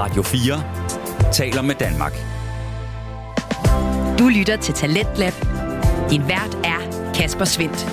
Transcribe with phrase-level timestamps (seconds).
[0.00, 2.12] Radio 4 taler med Danmark.
[4.18, 5.32] Du lytter til Talentlab.
[6.10, 7.86] Din vært er Kasper Svendt.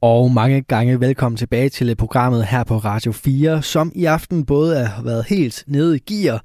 [0.00, 4.86] Og mange gange velkommen tilbage til programmet her på Radio 4, som i aften både
[4.86, 6.42] har været helt nede i gear,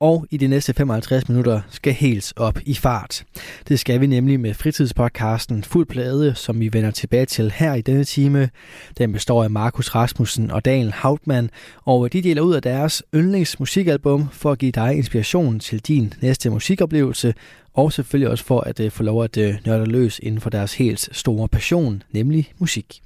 [0.00, 3.24] og i de næste 55 minutter skal helt op i fart.
[3.68, 7.80] Det skal vi nemlig med fritidspodcasten Fuld Plade, som vi vender tilbage til her i
[7.80, 8.50] denne time.
[8.98, 11.50] Den består af Markus Rasmussen og Daniel Hauptmann,
[11.84, 16.50] og de deler ud af deres yndlingsmusikalbum for at give dig inspiration til din næste
[16.50, 17.34] musikoplevelse,
[17.74, 20.74] og selvfølgelig også for at øh, få lov at øh, nørde løs inden for deres
[20.74, 23.02] helt store passion, nemlig musik.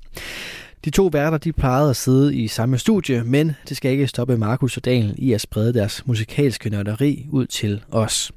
[0.84, 4.36] De to værter de plejede at sidde i samme studie, men det skal ikke stoppe
[4.36, 8.32] Markus og Daniel i at sprede deres musikalske nørderi ud til os.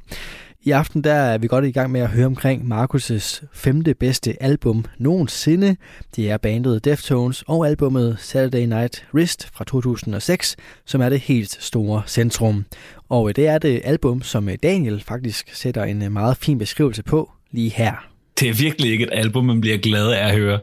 [0.65, 4.43] I aften der er vi godt i gang med at høre omkring Markus' femte bedste
[4.43, 5.75] album nogensinde.
[6.15, 11.57] Det er bandet Deftones og albummet Saturday Night Wrist fra 2006, som er det helt
[11.63, 12.65] store centrum.
[13.09, 17.69] Og det er det album, som Daniel faktisk sætter en meget fin beskrivelse på lige
[17.69, 18.07] her.
[18.39, 20.59] Det er virkelig ikke et album, man bliver glad af at høre.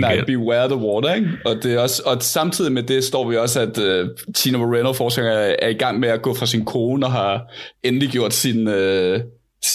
[0.00, 1.28] Nej, Beware the Water, ikke?
[1.44, 4.92] Og, det er også, og samtidig med det står vi også, at uh, Tina Moreno,
[4.92, 7.42] forsanger, er i gang med at gå fra sin kone og har
[7.82, 9.16] endelig gjort sin, uh,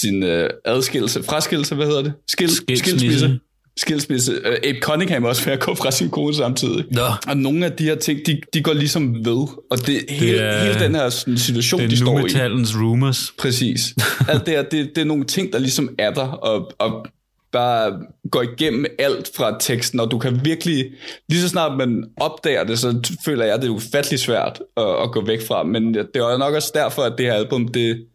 [0.02, 0.30] sin uh,
[0.66, 2.14] adskillelse, fraskillelse, hvad hedder det?
[2.28, 3.40] Skil, skilsmisse.
[3.78, 4.32] Skilsmisse.
[4.32, 6.86] Uh, Abe Cunningham også ved at gå fra sin kone samtidig.
[6.92, 7.02] Nå.
[7.28, 9.48] Og nogle af de her ting, de, de går ligesom ved.
[9.72, 12.24] Og det, det hele, er, hele den her sådan, situation, det de står i.
[12.24, 13.34] Det er rumors.
[13.40, 13.96] Præcis.
[14.30, 17.08] Alt det, er, det, det er nogle ting, der ligesom er der, og, og
[17.56, 18.00] bare
[18.32, 20.86] går igennem alt fra teksten, og du kan virkelig,
[21.30, 25.04] lige så snart man opdager det, så føler jeg, at det er ufattelig svært at,
[25.04, 28.06] at gå væk fra, men det er nok også derfor, at det her album, det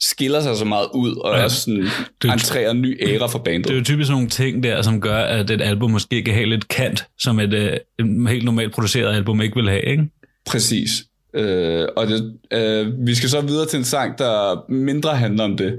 [0.00, 1.86] skiller sig så meget ud, og ja, er sådan,
[2.22, 3.68] det, entrerer en ny æra for bandet.
[3.68, 6.34] Det er jo typisk sådan nogle ting der, som gør, at et album måske kan
[6.34, 7.80] have lidt kant, som et, et
[8.28, 10.08] helt normalt produceret album ikke vil have, ikke?
[10.46, 10.90] Præcis.
[11.34, 15.56] Øh, og det, øh, vi skal så videre til en sang, der mindre handler om
[15.56, 15.78] det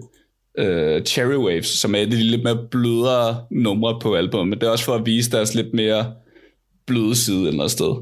[0.58, 4.72] øh, Cherry Waves, som er det lidt mere blødere numre på albumet, men det er
[4.72, 6.14] også for at vise deres lidt mere
[6.88, 7.96] bløde side eller sted.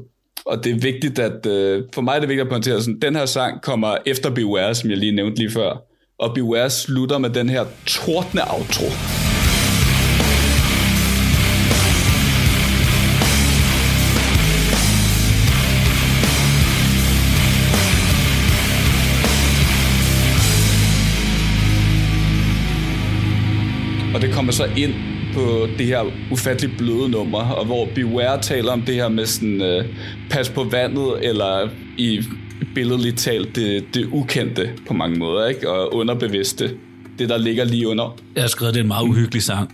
[0.46, 3.16] Og det er vigtigt, at øh, for mig er det vigtigt at pointere, at den
[3.16, 5.82] her sang kommer efter Beware, som jeg lige nævnte lige før.
[6.18, 9.29] Og Beware slutter med den her tordne outro.
[24.40, 24.94] Kommer så ind
[25.34, 29.60] på det her ufatteligt bløde nummer, og hvor Beware taler om det her med sådan,
[29.60, 29.84] uh,
[30.30, 31.68] pas på vandet, eller
[31.98, 32.22] i
[32.74, 35.70] billedligt talt det, det ukendte på mange måder, ikke?
[35.70, 36.70] og underbevidste,
[37.18, 38.18] det der ligger lige under.
[38.34, 39.70] Jeg har skrevet, det er en meget uhyggelig sang.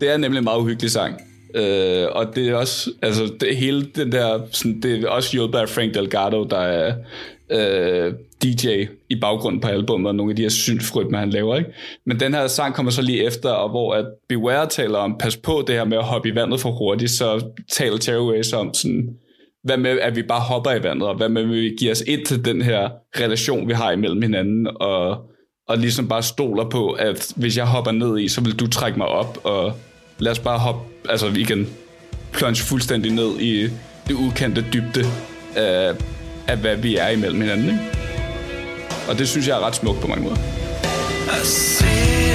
[0.00, 1.14] Det er nemlig en meget uhyggelig sang.
[1.54, 5.58] Uh, og det er også, altså det hele den der, sådan, det er også hjulpet
[5.58, 6.94] af Frank Delgado, der er
[7.50, 11.56] øh, DJ i baggrunden på albumet, og nogle af de her synfrytmer, han laver.
[11.56, 11.70] Ikke?
[12.06, 15.36] Men den her sang kommer så lige efter, og hvor at Beware taler om, pas
[15.36, 19.08] på det her med at hoppe i vandet for hurtigt, så taler Terrorways om sådan,
[19.64, 22.00] hvad med, at vi bare hopper i vandet, og hvad med, at vi giver os
[22.06, 22.88] ind til den her
[23.20, 25.16] relation, vi har imellem hinanden, og,
[25.68, 28.98] og ligesom bare stoler på, at hvis jeg hopper ned i, så vil du trække
[28.98, 29.72] mig op, og
[30.18, 31.66] lad os bare hoppe, altså vi kan
[32.32, 33.62] plunge fuldstændig ned i
[34.08, 35.04] det ukendte dybde
[35.56, 35.94] af,
[36.48, 37.66] af hvad vi er imellem hinanden.
[37.66, 37.80] Ikke?
[39.08, 40.36] Og det synes jeg er ret smukt på mange måder.
[41.42, 42.29] I see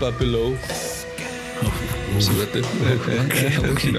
[0.00, 0.56] escaper below.
[2.20, 2.64] Så er det.
[3.24, 3.94] Okay, okay.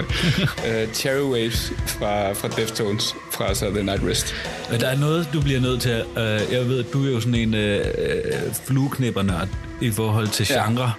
[0.85, 4.35] uh, Cherry Waves fra, fra Deftones fra Saturday Night Rest.
[4.79, 6.03] Der er noget, du bliver nødt til.
[6.11, 9.47] Uh, jeg ved, at du er jo sådan en uh, flueknippernørd
[9.81, 10.67] i forhold til Ja.
[10.67, 10.93] genre.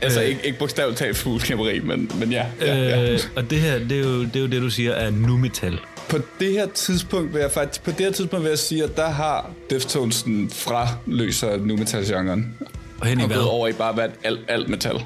[0.00, 0.28] Altså Øh.
[0.28, 2.46] ikke, ikke bogstaveligt talt fugleknæpperi, men, men ja.
[2.60, 3.12] ja, ja.
[3.12, 5.36] Øh, og det her, det er, jo, det er jo det, du siger er nu
[5.36, 5.78] metal.
[6.08, 8.96] På det her tidspunkt vil jeg faktisk, på det her tidspunkt vil jeg sige, at
[8.96, 12.54] der har Deftones fra løser nu metal-genren.
[12.60, 12.66] Og
[13.04, 13.36] hen i Og hvad?
[13.36, 14.96] gået over i bare at alt, alt metal.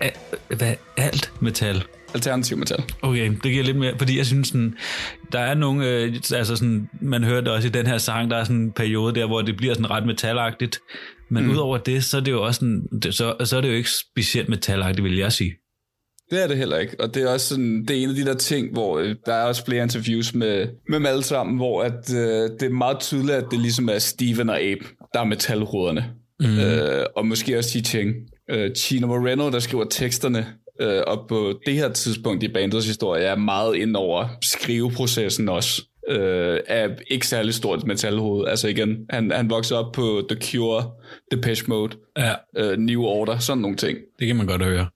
[0.00, 0.74] A- hvad?
[0.96, 1.84] Alt metal?
[2.14, 2.84] Alternativ metal.
[3.02, 4.74] Okay, det giver lidt mere, fordi jeg synes sådan,
[5.32, 8.36] der er nogle, øh, altså sådan, man hører det også i den her sang, der
[8.36, 10.78] er sådan en periode der, hvor det bliver sådan ret metalagtigt,
[11.30, 11.50] men mm.
[11.50, 13.90] udover det, så er det jo også sådan, det, så, så er det jo ikke
[13.90, 15.54] specielt metalagtigt, vil jeg sige.
[16.30, 18.24] Det er det heller ikke, og det er også sådan, det er en af de
[18.24, 21.82] der ting, hvor øh, der er også flere interviews med, med dem alle sammen, hvor
[21.82, 25.24] at, øh, det er meget tydeligt, at det ligesom er Steven og Abe, der er
[25.24, 26.04] metalruderne.
[26.40, 26.58] Mm.
[26.58, 28.14] Øh, og måske også Chi Cheng.
[28.50, 30.46] Øh, Chino Moreno, der skriver teksterne,
[30.80, 35.82] øh, og på det her tidspunkt i bandets historie, er meget ind over skriveprocessen også.
[36.10, 38.48] Øh, er ikke særlig stort metalhoved.
[38.48, 40.90] Altså igen, han, han voksede op på The Cure,
[41.30, 43.98] Depeche Mode, Ja, øh, New Order, sådan nogle ting.
[44.18, 44.86] det kan man godt høre.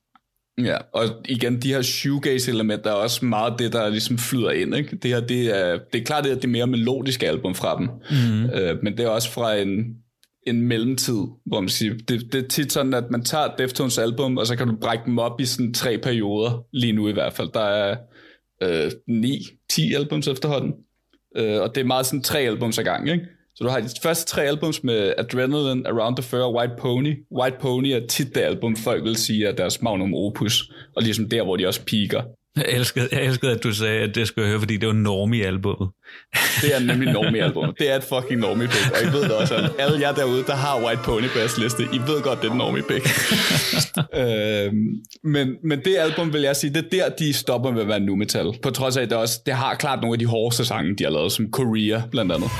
[0.58, 4.74] Ja, og igen, de her shoegaze-elementer er også meget det, der ligesom flyder ind.
[4.74, 4.96] Ikke?
[4.96, 7.88] Det her, det er, det er klart, det er det mere melodiske album fra dem,
[8.10, 8.50] mm.
[8.50, 9.84] øh, men det er også fra en,
[10.46, 14.36] en mellemtid, hvor man siger, det, det er tit sådan, at man tager Deftones album,
[14.36, 17.32] og så kan du brække dem op i sådan tre perioder, lige nu i hvert
[17.32, 17.48] fald.
[17.54, 17.96] Der er
[18.62, 20.74] øh, 9-10 albums efterhånden,
[21.36, 23.26] øh, og det er meget sådan tre albums ad gang, ikke?
[23.54, 27.24] Så du har de første tre albums med Adrenaline, Around the Fur og White Pony.
[27.32, 31.28] White Pony er tit det album, folk vil sige er deres magnum opus, og ligesom
[31.28, 32.22] der, hvor de også piker.
[32.56, 34.94] Jeg elskede, jeg elskede, at du sagde, at det skulle jeg høre, fordi det var
[34.94, 35.88] Normie-albummet.
[36.62, 37.74] Det er nemlig Normie-album.
[37.78, 40.54] Det er et fucking Normie-pick, og I ved det også, at alle jer derude, der
[40.54, 43.04] har White Pony på jeres liste, I ved godt, det er Normie-pick.
[44.20, 44.74] øhm,
[45.24, 48.00] men, men det album, vil jeg sige, det er der, de stopper med at være
[48.00, 48.52] nu metal.
[48.62, 51.04] På trods af, at det, også, det har klart nogle af de hårdeste sange, de
[51.04, 52.50] har lavet, som Korea blandt andet.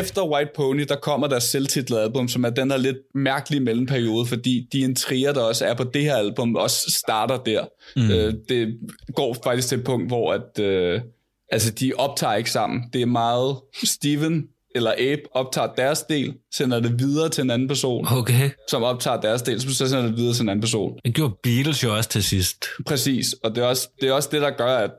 [0.00, 4.26] Efter White Pony, der kommer der selvtitlet album, som er den her lidt mærkelige mellemperiode,
[4.26, 7.64] fordi de intriger, der også er på det her album, også starter der.
[7.96, 8.10] Mm.
[8.10, 8.78] Øh, det
[9.14, 11.00] går faktisk til et punkt, hvor at, øh,
[11.48, 12.82] altså, de optager ikke sammen.
[12.92, 17.68] Det er meget Steven eller Abe optager deres del, sender det videre til en anden
[17.68, 18.50] person, Okay.
[18.70, 20.92] som optager deres del, så sender det videre til en anden person.
[21.04, 22.64] Det gjorde Beatles jo også til sidst.
[22.86, 24.90] Præcis, og det er, også, det er også det, der gør, at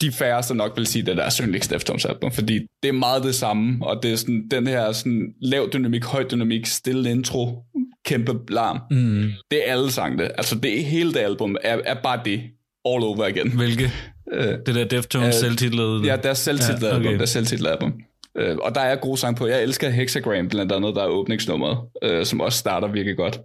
[0.00, 1.18] de færreste nok vil sige, at det
[1.62, 4.92] er Deftones album, fordi det er meget det samme, og det er sådan, den her
[4.92, 7.62] sådan, lav dynamik, høj dynamik, stille intro,
[8.04, 8.78] kæmpe larm.
[8.90, 9.30] Mm.
[9.50, 10.24] Det er alle sangene.
[10.38, 12.40] Altså det hele det album er, er bare det,
[12.84, 13.52] all over again.
[13.56, 13.92] Hvilke?
[14.32, 16.02] Øh, Det der Deftones Øh, selvtitlede.
[16.04, 17.04] Ja, deres selvtitlet Ja, okay.
[17.06, 17.92] album, deres selvtitlet album.
[18.36, 19.46] Øh, og der er gode sange på.
[19.46, 23.40] Jeg elsker Hexagram, blandt andet, der er åbningsnummeret, øh, som også starter virkelig godt.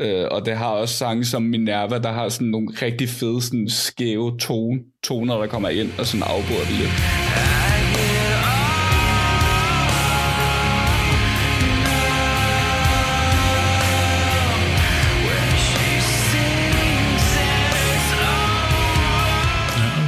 [0.00, 3.68] Øh, og det har også sange som Minerva, der har sådan nogle rigtig fede, sådan
[3.68, 6.90] skæve tone, toner, der kommer ind og sådan afbryder det lidt.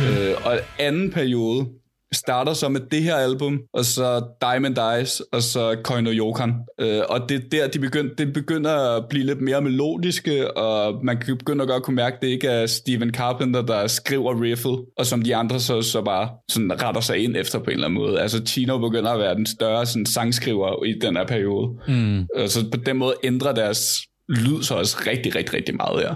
[0.08, 1.66] Øh, og anden periode
[2.12, 6.54] starter så med det her album, og så Diamond Eyes, og så Koino Yokan.
[6.80, 11.04] Øh, og det er der, de begynder, det begynder at blive lidt mere melodiske, og
[11.04, 14.42] man kan begynde at godt kunne mærke, at det ikke er Steven Carpenter, der skriver
[14.42, 17.70] riffet, og som de andre så, så bare sådan retter sig ind efter på en
[17.70, 18.20] eller anden måde.
[18.20, 21.78] Altså Chino begynder at være den større sådan, sangskriver i den her periode.
[21.88, 22.26] Mm.
[22.36, 26.14] Øh, så på den måde ændrer deres lyd så også rigtig, rigtig, rigtig meget her.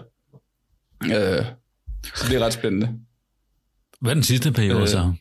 [1.05, 1.45] Øh,
[2.15, 2.89] så det er ret spændende.
[4.01, 5.13] Hvad er den sidste periode Øh, så?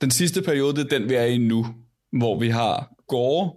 [0.00, 1.66] Den sidste periode, det er den, vi er i nu,
[2.18, 3.50] hvor vi har Gore,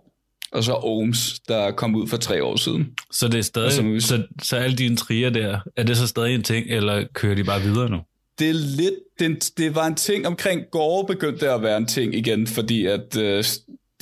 [0.52, 2.88] og så Ohms, der kom ud for tre år siden.
[3.12, 6.08] Så det er som stadig, vi- så, så alle de intriger der, er det så
[6.08, 7.98] stadig en ting, eller kører de bare videre nu?
[8.40, 12.16] Det er lidt, det, det var en ting omkring Gore begyndte at være en ting
[12.16, 13.44] igen, fordi at øh,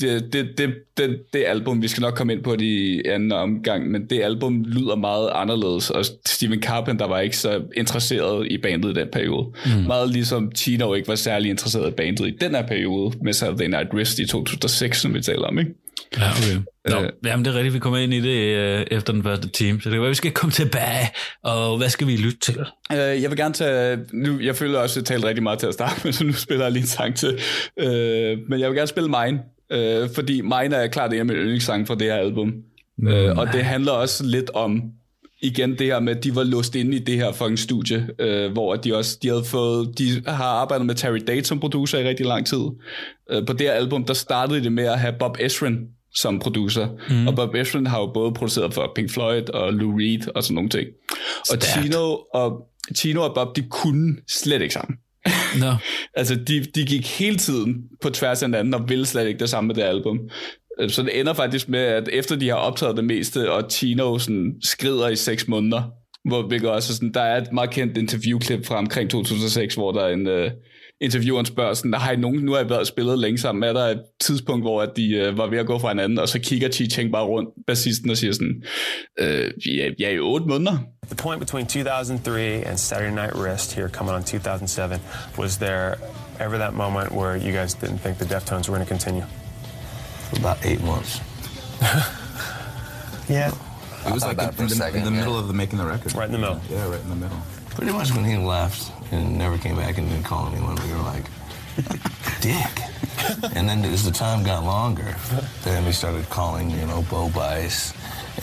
[0.02, 3.32] det, det, det, det, det album, vi skal nok komme ind på det i anden
[3.32, 8.58] omgang, men det album lyder meget anderledes, og Steven Carpenter var ikke så interesseret i
[8.58, 9.48] bandet i den periode.
[9.66, 9.72] Mm.
[9.88, 13.68] Meget ligesom Chino ikke var særlig interesseret i bandet i den her periode, med Saturday
[13.68, 15.72] Night Wrist i 2006, som vi taler om, ikke?
[16.18, 16.62] Ja, okay.
[16.90, 17.10] Nå, Øh.
[17.26, 19.90] jamen det er rigtigt, vi kommer ind i det øh, efter den første time, så
[19.90, 21.10] det kan være, vi skal komme tilbage,
[21.44, 22.60] og hvad skal vi lytte til?
[22.92, 24.00] Øh, jeg vil gerne tage...
[24.14, 26.34] Nu, jeg føler også, at jeg talte rigtig meget til at starte med, så nu
[26.34, 27.40] spiller jeg lige en sang til.
[27.80, 29.40] Øh, men jeg vil gerne spille Mine,
[29.72, 32.54] øh, fordi Mine er klart en af mine yndlingssange fra det her album.
[32.98, 34.82] Mm, øh, og det handler også lidt om
[35.42, 38.52] igen det her med, at de var låst inde i det her fucking studie, øh,
[38.52, 42.08] hvor de også, de havde fået, de har arbejdet med Terry Date som producer i
[42.08, 42.64] rigtig lang tid.
[43.32, 45.78] Øh, på det her album, der startede det med at have Bob Ezrin
[46.14, 46.88] som producer.
[47.10, 47.28] Mm.
[47.28, 50.56] Og Bob Ezrin har jo både produceret for Pink Floyd og Lou Reed og sådan
[50.56, 50.88] nogle ting.
[51.52, 54.98] Og Chino og, Chino og Bob, de kunne slet ikke sammen.
[55.60, 55.74] No.
[56.20, 59.50] altså, de, de gik hele tiden på tværs af hinanden og ville slet ikke det
[59.50, 60.20] samme med det album.
[60.80, 64.18] Øh, så det ender faktisk med, at efter de har optaget det meste, og Tino
[64.18, 65.82] sådan skrider i seks måneder,
[66.26, 70.02] hvor, vi også sådan, der er et meget kendt interviewklip fra omkring 2006, hvor der
[70.02, 70.52] er en øh,
[71.02, 73.86] intervieweren spørger sådan, har I nogen, nu har I været spillet længe sammen, er der
[73.86, 76.70] et tidspunkt, hvor at de uh, var ved at gå fra hinanden, og så kigger
[76.70, 78.64] Chi Cheng bare rundt, bassisten, og siger sådan,
[79.20, 80.78] øh, ja, ja, i otte måneder.
[81.06, 85.00] The point between 2003 and Saturday Night Wrist here coming on 2007,
[85.38, 85.96] was there
[86.40, 89.26] ever that moment where you guys didn't think the Deftones were going to continue?
[90.38, 91.20] about eight months.
[93.30, 93.52] Yeah.
[94.06, 95.20] It was like in, the, second, in the yeah.
[95.20, 96.14] middle of the making the record.
[96.16, 96.60] Right in the middle.
[96.70, 97.38] Yeah, right in the middle.
[97.76, 101.00] Pretty much when he left and never came back and didn't call anyone, we were
[101.00, 101.26] like,
[102.42, 102.82] dick.
[103.56, 105.16] and then as the time got longer,
[105.64, 107.94] then we started calling, you know, Bo Bice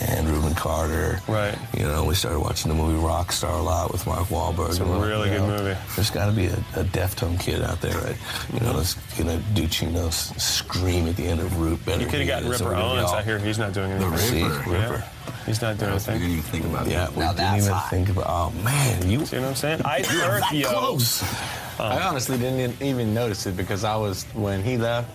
[0.01, 1.19] and Reuben Carter.
[1.27, 1.57] Right.
[1.77, 4.69] You know, we started watching the movie Rockstar a lot with Mark Wahlberg.
[4.69, 5.77] It's a you really good know, movie.
[5.95, 8.17] There's got to be a, a Deftone kid out there, right?
[8.53, 12.01] You know, that's gonna do Chino's scream at the end of Root better.
[12.01, 13.11] You could have gotten he is, so Ripper we're gonna be Owens.
[13.13, 14.17] I hear he's not doing anything.
[14.17, 14.69] See, Ripper.
[14.69, 15.03] Ripper.
[15.49, 16.19] He's not doing We anything.
[16.21, 17.89] didn't even think about Yeah, we Now didn't even hot.
[17.89, 18.25] think about.
[18.29, 19.81] Oh man, you See what I'm saying?
[19.83, 20.69] I you're heard that yo.
[20.69, 21.23] close.
[21.81, 25.09] Um, I honestly didn't even notice it because I was when he left.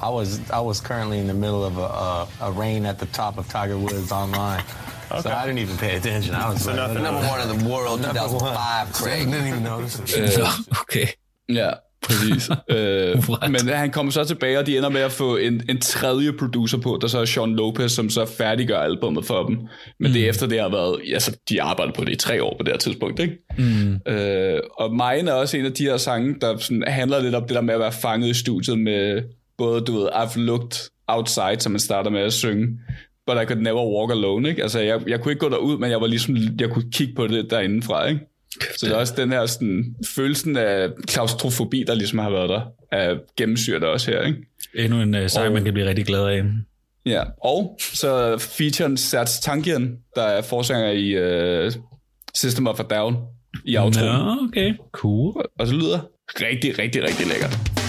[0.00, 3.06] I was I was currently in the middle of a, a, a rain at the
[3.06, 4.62] top of Tiger Woods online,
[5.10, 5.20] Okay.
[5.22, 6.34] so I didn't even pay attention.
[6.34, 6.92] I was So like.
[6.94, 9.30] Number one in the world, Number 2005, Craig.
[9.30, 10.38] Didn't even notice it.
[10.38, 10.46] Nå,
[10.82, 11.14] okay.
[11.48, 12.50] Ja, præcis.
[12.76, 16.32] øh, men han kommer så tilbage, og de ender med at få en, en tredje
[16.32, 19.56] producer på, der så er Sean Lopez, som så færdiggør albummet for dem.
[19.56, 19.68] Men
[19.98, 20.12] mm.
[20.12, 22.62] det er efter det har været, altså de arbejder på det i tre år på
[22.62, 23.38] det her tidspunkt, ikke?
[23.58, 24.12] Mm.
[24.12, 27.42] Øh, og Mine er også en af de her sange, der sådan handler lidt om
[27.42, 29.22] det der med at være fanget i studiet med
[29.58, 32.68] både, du ved, I've looked outside, som man starter med at synge,
[33.26, 34.62] but I could never walk alone, ikke?
[34.62, 37.26] Altså, jeg, jeg kunne ikke gå derud, men jeg var ligesom, jeg kunne kigge på
[37.26, 38.20] det derindefra, ikke?
[38.76, 39.84] Så det er også den her sådan,
[40.16, 42.60] følelsen af klaustrofobi, der ligesom har været der,
[42.92, 44.38] er gennemsyret også her, ikke?
[44.74, 46.42] Endnu en uh, sang, Og- man kan blive rigtig glad af.
[47.06, 51.72] Ja, og så featuren Serge Tankian, der er forsanger i uh,
[52.34, 53.16] System of a Down
[53.64, 54.06] i outroen.
[54.06, 54.74] Nå, okay.
[54.92, 55.44] Cool.
[55.58, 55.98] Og så lyder
[56.40, 57.81] rigtig, rigtig, rigtig lækkert.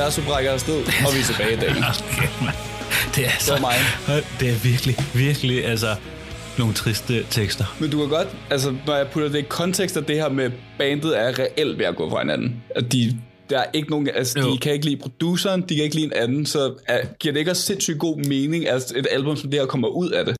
[0.00, 1.70] Universet brækker afsted, og vi er tilbage i dag.
[2.10, 2.54] Okay, man.
[3.14, 3.74] det er så, mig.
[4.40, 5.96] Det er virkelig, virkelig, altså,
[6.58, 7.76] nogle triste tekster.
[7.80, 10.50] Men du kan godt, altså når jeg putter det i kontekst af det her med,
[10.78, 12.62] bandet er reelt ved at gå fra hinanden.
[12.76, 13.18] At de,
[13.50, 14.52] der er ikke nogen, altså Jo.
[14.52, 17.38] de kan ikke lide produceren, de kan ikke lide en anden, så er, giver det
[17.38, 20.36] ikke også sindssygt god mening, at et album som det her kommer ud af det?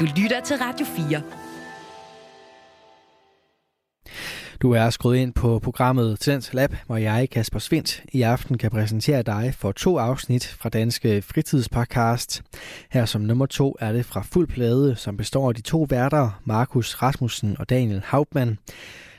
[0.00, 1.22] Du lytter til Radio 4.
[4.62, 8.70] Du er skruet ind på programmet Tendens Lab, hvor jeg, Kasper Svindt, i aften kan
[8.70, 12.42] præsentere dig for to afsnit fra Danske Fritidspodcast.
[12.90, 16.40] Her som nummer to er det fra Fuld Plade, som består af de to værter,
[16.44, 18.58] Markus Rasmussen og Daniel Hauptmann.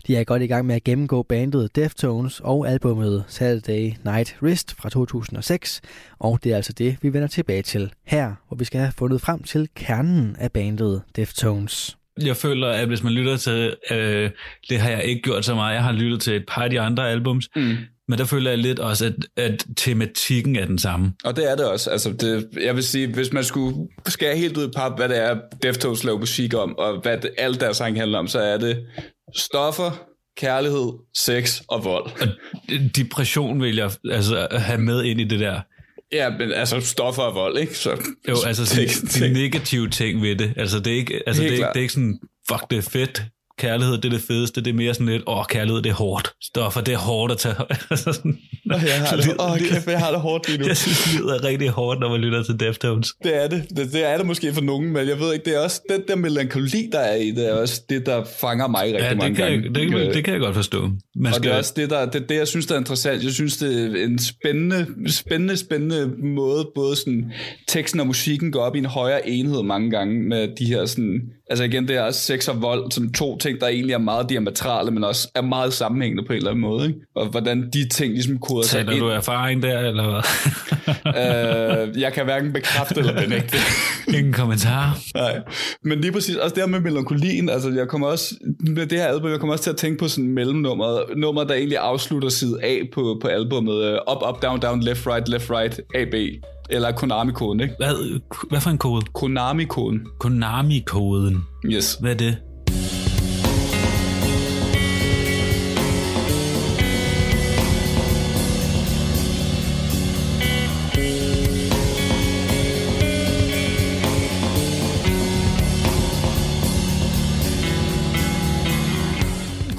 [0.07, 4.75] De er godt i gang med at gennemgå bandet Deftones og albummet Saturday Night Wrist
[4.75, 5.81] fra 2006,
[6.19, 9.21] og det er altså det, vi vender tilbage til her, hvor vi skal have fundet
[9.21, 11.97] frem til kernen af bandet Deftones.
[12.21, 14.29] Jeg føler, at hvis man lytter til, øh,
[14.69, 16.79] det har jeg ikke gjort så meget, jeg har lyttet til et par af de
[16.79, 17.77] andre albums, mm.
[18.07, 21.13] men der føler jeg lidt også, at, at tematikken er den samme.
[21.23, 21.89] Og det er det også.
[21.89, 25.17] Altså, det, jeg vil sige, hvis man skulle skære helt ud i pap, hvad det
[25.17, 28.57] er, Deftones laver musik om, og hvad det, alt deres sang handler om, så er
[28.57, 28.85] det
[29.35, 32.05] stoffer, kærlighed, sex og vold.
[32.21, 32.27] Og
[32.95, 35.61] depression vil jeg altså have med ind i det der.
[36.11, 37.77] Ja, men altså stoffer og vold, ikke?
[37.77, 37.89] Så,
[38.29, 38.65] Jo, altså
[39.15, 40.53] sådan, de negative ting ved det.
[40.57, 42.19] Altså det er ikke, altså, det er, det er ikke sådan,
[42.51, 43.23] fuck det er fedt.
[43.59, 44.61] Kærlighed, det er det fedeste.
[44.61, 46.31] Det er mere sådan lidt, åh, kærlighed, det er hårdt.
[46.43, 47.55] Stoffer, det er hårdt at tage.
[47.91, 50.67] Altså sådan, jeg har det, åh, kæft, jeg har det hårdt lige nu.
[50.67, 53.07] Jeg synes, livet er rigtig hårdt, når man lytter til Deftones.
[53.23, 53.63] Det er det.
[53.77, 53.93] det.
[53.93, 56.15] Det er det måske for nogen, men jeg ved ikke, det er også den der
[56.15, 59.35] melankoli, der er i, det er også det, der fanger mig rigtig Ja, mange det
[59.37, 59.65] kan, gange.
[59.65, 60.89] jeg, det, kan, det kan jeg godt forstå.
[61.15, 63.23] Man Og det er også det, der, det, det, jeg synes, der er interessant.
[63.23, 67.31] Jeg synes, det er en spændende, spændende, spændende måde, både sådan,
[67.67, 71.21] teksten og musikken går op i en højere enhed mange gange med de her sådan,
[71.49, 74.29] altså igen, det er også sex og vold, som to ting, der egentlig er meget
[74.29, 76.99] diametrale, men også er meget sammenhængende på en eller anden måde, ikke?
[77.15, 78.89] Og hvordan de ting ligesom koder sig ind.
[78.99, 80.23] du erfaring der, eller hvad?
[81.87, 83.57] øh, jeg kan hverken bekræfte eller benægte.
[84.17, 84.97] Ingen kommentar.
[85.15, 85.39] Nej,
[85.83, 89.07] men lige præcis, også det her med melankolien, altså jeg kommer også, med det her
[89.07, 92.63] album, jeg kommer også til at tænke på sådan mellemnummeret, nummer, der egentlig afslutter side
[92.63, 96.13] A på, på albummet, øh, up, up, down, down, left, right, left, right, A, B,
[96.69, 97.73] eller Konami-koden, ikke?
[97.77, 99.05] Hvad, hvad for en kode?
[99.13, 101.43] Konami-koden, Konami-koden.
[101.65, 101.97] yes.
[102.01, 102.37] Hvad er det?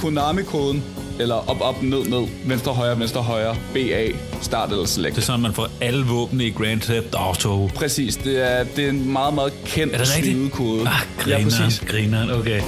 [0.08, 0.82] Konami-koden,
[1.20, 4.06] eller op, op, ned, ned, venstre, højre, venstre, højre, BA,
[4.40, 5.14] start eller select.
[5.14, 7.70] Det er sådan, man får alle våbne i Grand Theft Auto.
[7.74, 10.36] Præcis, det er, det er en meget, meget kendt Er det rigtigt?
[10.36, 10.80] snydekode.
[10.80, 11.82] Ah, ja, grineren, præcis.
[11.86, 12.60] grineren, okay.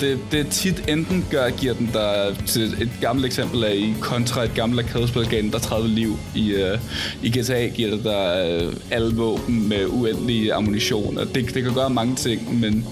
[0.00, 3.94] Det, det er tit enten gør, giver den der til et gammelt eksempel af i
[4.00, 6.18] kontra et gammelt arkadespil gav den der 30 liv.
[6.34, 6.80] I, uh,
[7.22, 11.18] i GTA giver det der uh, alle våben med uendelig ammunition.
[11.18, 12.84] Og det, det kan gøre mange ting, men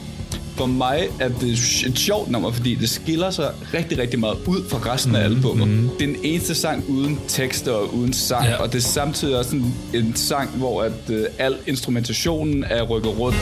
[0.57, 1.49] for mig er det
[1.87, 5.69] et sjovt nummer, fordi det skiller sig rigtig, rigtig meget ud fra resten af albumet.
[5.69, 5.89] Mm-hmm.
[5.99, 8.57] Det er den eneste sang uden tekster og uden sang, Ja.
[8.57, 13.19] og det er samtidig også en, en sang, hvor at, uh, al instrumentationen er rykket
[13.19, 13.37] rundt.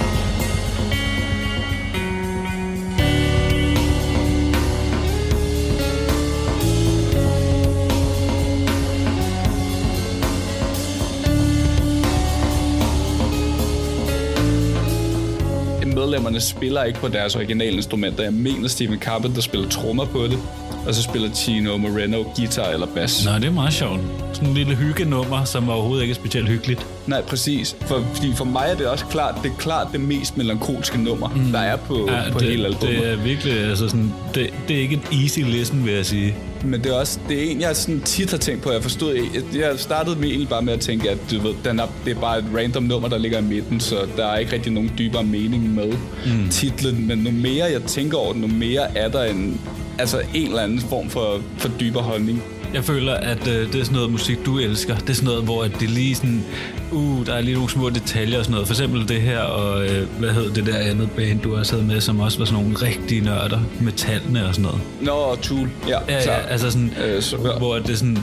[16.41, 18.25] Spiller ikke på deres originale instrumenter.
[18.25, 20.39] Jeg mener, Steven Carpenter spiller trommer på det,
[20.87, 23.25] og så spiller Tino Moreno guitar eller bass.
[23.25, 24.01] Nå, det er meget sjovt.
[24.33, 26.87] Sådan en lille hyggenummer, som overhovedet ikke er specielt hyggeligt.
[27.07, 27.77] Nej, præcis.
[27.81, 31.29] For, fordi for mig er det også klart, det er klart det mest melankolske nummer,
[31.29, 31.53] mm.
[31.53, 32.99] der er på, ja, på det, hele albumet.
[32.99, 36.35] det er virkelig, altså sådan, det, det er ikke en easy listen, vil jeg sige.
[36.65, 38.73] Men det er også det er en, jeg sådan tit har tænkt på.
[38.73, 41.81] Jeg forstod, jeg, jeg startede med egentlig bare med at tænke, at du ved, den
[41.81, 44.53] er, det er bare et random nummer, der ligger i midten, så der er ikke
[44.53, 45.93] rigtig nogen dybere mening med
[46.27, 46.49] mm.
[46.51, 47.07] titlen.
[47.07, 49.61] Men nu mere jeg tænker over det, nu mere er der en,
[49.99, 52.43] altså en eller anden form for, for dybere holdning.
[52.75, 54.97] Jeg føler, at øh, det er sådan noget musik, du elsker.
[54.97, 56.45] Det er sådan noget, hvor at det lige sådan...
[56.93, 58.67] Uh, der er lige nogle små detaljer og sådan noget.
[58.67, 61.87] For eksempel det her, og øh, hvad hed det der andet band, du også havde
[61.87, 63.61] med, som også var sådan nogle rigtige nørder.
[63.81, 64.81] Metallene og sådan noget.
[65.01, 65.69] Nå, Tool.
[65.89, 66.33] Ja, Ja, klar.
[66.35, 68.19] ja altså sådan, Øh, så- så, hvor det er sådan...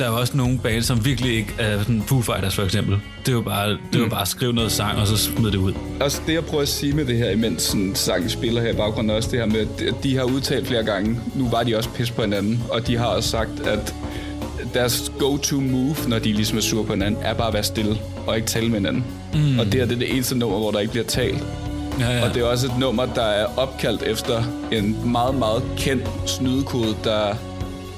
[0.00, 2.98] Der er også nogle bands, som virkelig ikke er sådan Foo Fighters for eksempel.
[3.20, 5.52] Det er jo bare, det er jo bare at skrive noget sang, og så smide
[5.52, 5.72] det ud.
[6.00, 8.76] Også det, jeg prøver at sige med det her, imens sådan, sangen spiller her i
[8.76, 11.90] baggrunden, også det her med, at de har udtalt flere gange, nu var de også
[11.90, 13.94] pis på hinanden, og de har også sagt, at
[14.74, 17.98] deres go-to move, når de ligesom er sure på hinanden, er bare at være stille
[18.26, 19.04] og ikke tale med hinanden.
[19.34, 19.58] Mm.
[19.58, 21.44] Og det her det er det eneste nummer, hvor der ikke bliver talt.
[22.00, 22.28] Ja, ja.
[22.28, 26.96] Og det er også et nummer, der er opkaldt efter en meget, meget kendt snydekode,
[27.04, 27.34] der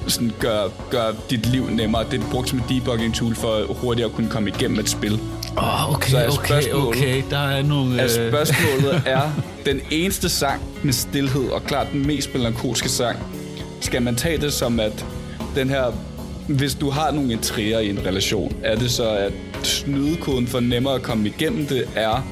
[0.06, 2.04] sådan gør, gør dit liv nemmere.
[2.10, 5.20] Det er brugt som et debugging tool for hurtigere at kunne komme igennem et spil.
[5.56, 7.22] Oh, okay, Så er okay, okay.
[7.30, 8.00] Der er nogle...
[8.00, 9.30] At øh, spørgsmålet er,
[9.66, 13.18] den eneste sang med stillhed, og klart den mest melankolske sang,
[13.80, 15.06] skal man tage det som, at
[15.54, 15.92] den her...
[16.48, 20.94] Hvis du har nogle intriger i en relation, er det så, at snydekoden for nemmere
[20.94, 22.26] at komme igennem det er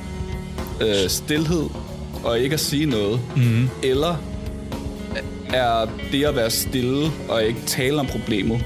[0.80, 1.64] øh, stillhed
[2.24, 3.20] og ikke at sige noget?
[3.36, 3.68] Mm.
[3.82, 4.16] Eller
[5.54, 8.64] er det at være stille og ikke tale om problemet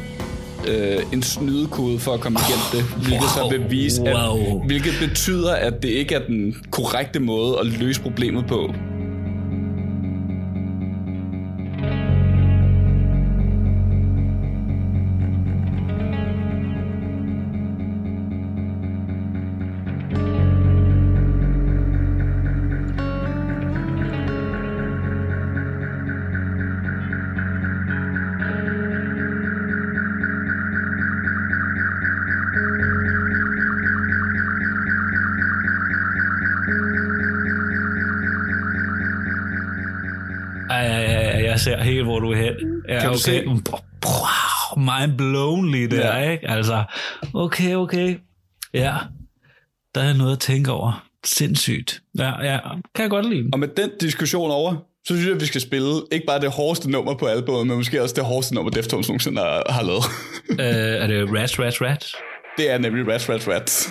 [0.69, 4.61] øh, en snydekode for at komme igennem det, hvilket wow, så vil vise, wow.
[4.61, 8.75] at, hvilket betyder, at det ikke er den korrekte måde at løse problemet på.
[41.65, 42.55] Ser helt, hvor du er hen.
[42.89, 43.43] Ja, Kan du se?
[43.47, 46.31] Wow, mind blown lige der, Ja.
[46.31, 46.51] ikke?
[46.51, 46.85] Altså,
[47.35, 48.17] okay, okay.
[48.75, 48.95] Ja,
[49.95, 51.05] der er noget at tænke over.
[51.25, 52.01] Sindssygt.
[52.19, 52.59] Ja, ja,
[52.95, 53.49] kan jeg godt lide.
[53.53, 54.75] Og med den diskussion over,
[55.07, 57.77] så synes jeg, at vi skal spille ikke bare det hårdeste nummer på albumet, men
[57.77, 60.05] måske også det hårdeste nummer, Deftones nogensinde har, har lavet.
[60.51, 62.15] øh, er det Rats, Rats, Rats?
[62.59, 63.91] Det er nemlig Rats, Rats, Rats.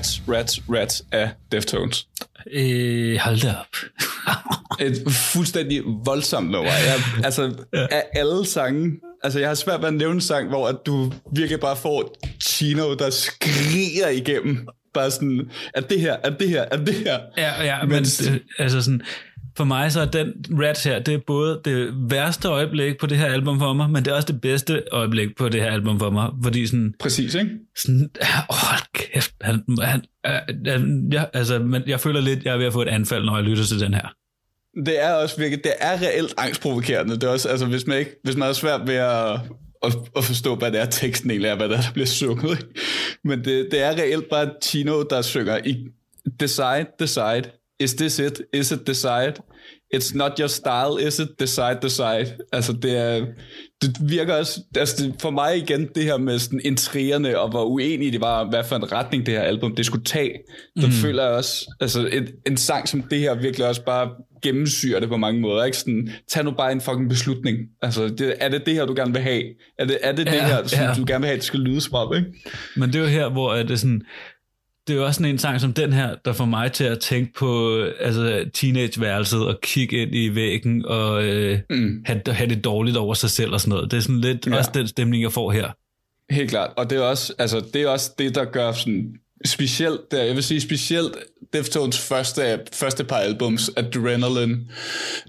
[0.00, 2.06] Rats, Rats, Rats af Deftones.
[2.52, 3.76] Øh, hold da op.
[4.86, 6.70] Et fuldstændig voldsomt nummer.
[6.70, 10.68] Jeg, altså, af alle sange, altså jeg har svært ved at nævne en sang, hvor
[10.68, 14.68] at du virkelig bare får Chino, der skriger igennem.
[14.94, 17.18] Bare sådan, er det her, er det her, er det her?
[17.36, 19.02] Ja, ja, men Mens- det, altså sådan,
[19.60, 23.18] for mig så er den Rats her, det er både det værste øjeblik på det
[23.18, 25.98] her album for mig, men det er også det bedste øjeblik på det her album
[25.98, 27.50] for mig, fordi sådan, Præcis, ikke?
[27.76, 28.10] sådan
[28.50, 32.66] åh, kæft, han, han, øh, øh, jeg, altså, men jeg føler lidt, jeg er ved
[32.66, 34.14] at få et anfald, når jeg lytter til den her.
[34.86, 37.14] Det er også virkelig, det er reelt angstprovokerende.
[37.14, 39.32] Det er også, altså hvis man ikke, hvis man er svært ved at,
[39.82, 42.50] at, at forstå, hvad det er, teksten egentlig er, hvad der, er, der bliver sunget.
[42.50, 42.80] Ikke?
[43.24, 45.86] Men det, det er reelt bare Tino, der synger i
[46.40, 47.42] Decide, decide.
[47.80, 48.42] Is this it?
[48.52, 49.34] Is it decide?
[49.94, 51.28] It's not your style, is it?
[51.40, 52.26] Decide, decide.
[52.52, 53.26] Altså det er,
[53.82, 57.64] det virker også, altså det, for mig igen, det her med sådan intrigerne, og hvor
[57.64, 60.32] uenige det var, hvad for en retning det her album, det skulle tage.
[60.80, 60.92] Der Mm.
[60.92, 64.10] føler jeg også, altså en, en sang som det her virkelig også bare
[64.42, 65.64] gennemsyrer det på mange måder.
[65.64, 65.78] Ikke?
[65.78, 67.58] Sådan, tag nu bare en fucking beslutning.
[67.82, 69.42] Altså, det, er det det her, du gerne vil have?
[69.78, 70.94] Er det er det, det Ja, her, som ja.
[70.96, 72.28] du gerne vil have, det skal lyde som om, ikke?
[72.76, 74.02] Men det er jo her, hvor at det er sådan,
[74.90, 76.98] det er jo også sådan en sang som den her, der får mig til at
[76.98, 82.02] tænke på altså, teenageværelset og kigge ind i væggen og øh, Mm.
[82.06, 83.90] have, have det dårligt over sig selv og sådan noget.
[83.90, 84.50] Det er sådan lidt Ja.
[84.52, 84.58] ja.
[84.58, 85.68] også den stemning, jeg får her.
[86.30, 86.70] Helt klart.
[86.76, 89.14] Og det er også, altså, det, er også det, der gør sådan
[89.46, 91.16] specielt, der, jeg vil sige specielt
[91.52, 94.56] Deftones første, første par albums, Adrenaline,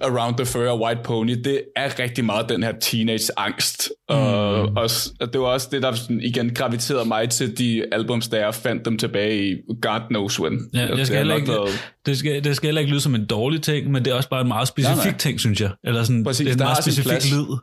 [0.02, 3.90] Around the Fur og White Pony, det er rigtig meget den her teenage-angst.
[4.10, 4.78] Og, Mm.
[4.78, 8.38] også, og det var også det, der sådan, igen graviterede mig til de albums, der
[8.40, 10.60] jeg fandt dem tilbage i God Knows When.
[10.74, 13.16] Ja, Og det, skal nok ikke, været- det, skal, det skal heller ikke lyde som
[13.16, 15.18] en dårlig ting, men det er også bare en meget specifik Nej, nej.
[15.18, 15.70] ting, synes jeg.
[15.84, 17.58] Eller sådan, Præcis, det er en meget specifik lyd.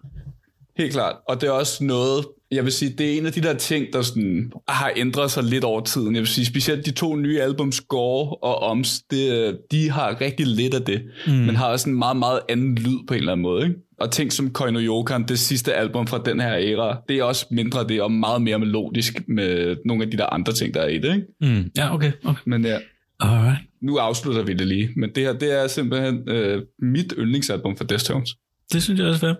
[0.79, 1.17] Helt klart.
[1.29, 3.87] Og det er også noget, jeg vil sige, det er en af de der ting,
[3.93, 6.15] der sådan har ændret sig lidt over tiden.
[6.15, 10.47] Jeg vil sige, specielt de to nye album, Score og Oms, det, de har rigtig
[10.47, 11.33] lidt af det, mm.
[11.33, 13.67] men har også en meget, meget anden lyd på en eller anden måde.
[13.67, 13.77] Ikke?
[14.01, 17.47] Og ting som Koino Yokan, det sidste album fra den her æra, det er også
[17.51, 20.89] mindre det, og meget mere melodisk med nogle af de der andre ting, der er
[20.89, 21.15] i det.
[21.15, 21.27] Ikke?
[21.41, 21.71] Mm.
[21.77, 22.13] Ja, okay.
[22.25, 22.41] okay.
[22.47, 22.79] Men ja,
[23.21, 23.59] Alright.
[23.83, 24.91] nu afslutter vi det lige.
[24.97, 28.31] Men det her, det er simpelthen øh, mit yndlingsalbum for Deftones.
[28.73, 29.35] Det synes jeg også er.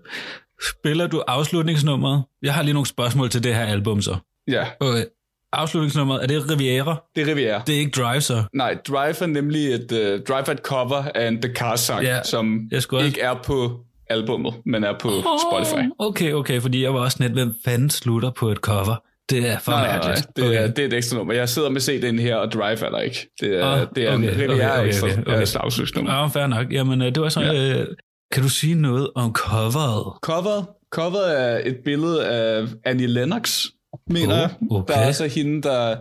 [0.63, 2.25] Spiller du afslutningsnummeret?
[2.43, 4.17] Jeg har lige nogle spørgsmål til det her album så.
[4.49, 5.05] Ja, Okay.
[5.53, 7.03] Afslutningsnummeret, er det Riviera?
[7.17, 7.63] det er Riviera.
[7.67, 8.43] Det er ikke Drive så?
[8.55, 12.03] Nej, Drive er nemlig et, uh, Drive er et cover af en The Cars sang,
[12.03, 15.11] Ja, som jeg skulle ikke er på albummet, men er på
[15.51, 15.83] Spotify.
[15.99, 19.03] Okay, okay, fordi jeg var også net, hvem fanden slutter på et cover?
[19.31, 20.27] Det er for Nej, mærkeligt.
[20.37, 21.35] det, er, det er et ekstra nummer.
[21.35, 23.29] Jeg sidder med CD'en her, og Drive er der ikke.
[23.41, 25.41] Det er, Ah, det er en okay, Riviera okay, okay, okay, okay.
[25.41, 26.13] ekstra afslutsnummer.
[26.15, 26.73] Ja, fair nok.
[26.73, 27.41] Jamen, øh, det var så...
[27.41, 27.81] Ja.
[27.81, 27.87] Øh,
[28.33, 30.15] kan du sige noget om coveret?
[30.23, 33.65] Coveret, coveret er et billede af Annie Lennox,
[34.11, 34.51] mener Oh, jeg.
[34.71, 34.93] okay.
[34.95, 35.97] Der er også hende, der...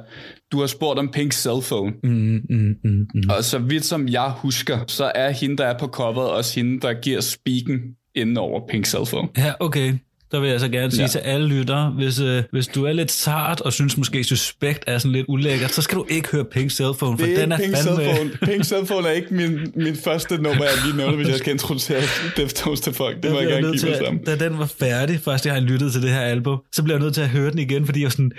[0.51, 1.93] Du har spurgt om Pink Cellphone.
[2.03, 2.09] Mm,
[2.49, 3.21] mm, mm, mm.
[3.37, 6.79] Og så vidt som jeg husker, så er hende, der er på coveret, også hende,
[6.81, 7.79] der giver speaken
[8.15, 9.27] inden over Pink Cellphone.
[9.37, 9.93] Ja, okay.
[10.31, 11.07] Der vil jeg så gerne sige Ja.
[11.07, 14.97] til alle lyttere, hvis, øh, hvis du er lidt sart og synes måske Suspekt er
[14.97, 17.57] sådan lidt ulækkert, så skal du ikke høre Pink Cellphone, for Det er den er
[17.57, 18.03] Pink fandme...
[18.03, 18.29] Cellphone.
[18.43, 22.01] Pink Cellphone er ikke min, min første nummer, jeg lige nævner, hvis jeg skal introducere
[22.37, 23.15] Deftones til folk.
[23.15, 24.23] Det Der må jeg bliver gerne give mig sammen.
[24.23, 27.03] Da den var færdig, først jeg har lyttet til det her album, så bliver jeg
[27.03, 28.31] nødt til at høre den igen, fordi jeg sådan,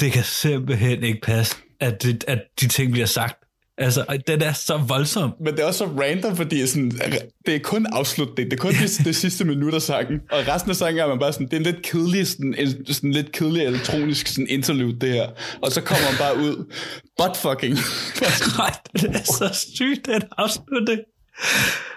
[0.00, 3.36] det kan simpelthen ikke passe, at, det, at de ting bliver sagt.
[3.78, 5.30] Altså, den er så voldsom.
[5.40, 6.90] Men det er også så random, fordi sådan,
[7.46, 8.50] det er kun afslutning.
[8.50, 10.20] Det er kun det, det sidste minut af sangen.
[10.30, 12.94] Og resten af sangen er man bare sådan, det er en lidt kedelig, sådan, en,
[12.94, 15.28] sådan lidt kedelig elektronisk sådan interlude, det her.
[15.62, 16.72] Og så kommer man bare ud,
[17.18, 17.78] butt fucking.
[18.58, 21.00] Nej, det er så sygt, den afslutning.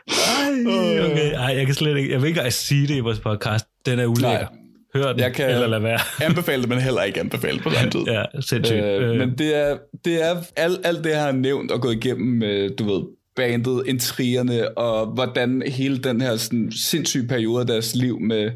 [0.07, 1.33] Ej, okay.
[1.33, 3.65] Ej, jeg kan slet ikke, jeg vil ikke engang sige det i vores podcast.
[3.85, 4.39] Den er ulækker.
[4.39, 4.58] Nej.
[4.95, 5.99] Hør den, Jeg kan eller lad være.
[6.29, 7.99] anbefale det, men heller ikke anbefale på samme tid.
[8.13, 8.83] Ja, sindssygt.
[8.83, 11.93] Øh, Øh, men det er, det er alt, alt det, jeg har nævnt og gået
[12.05, 13.03] igennem, øh, du ved,
[13.35, 18.51] bandet, intrigerne, og hvordan hele den her sådan, sindssyge periode af deres liv med,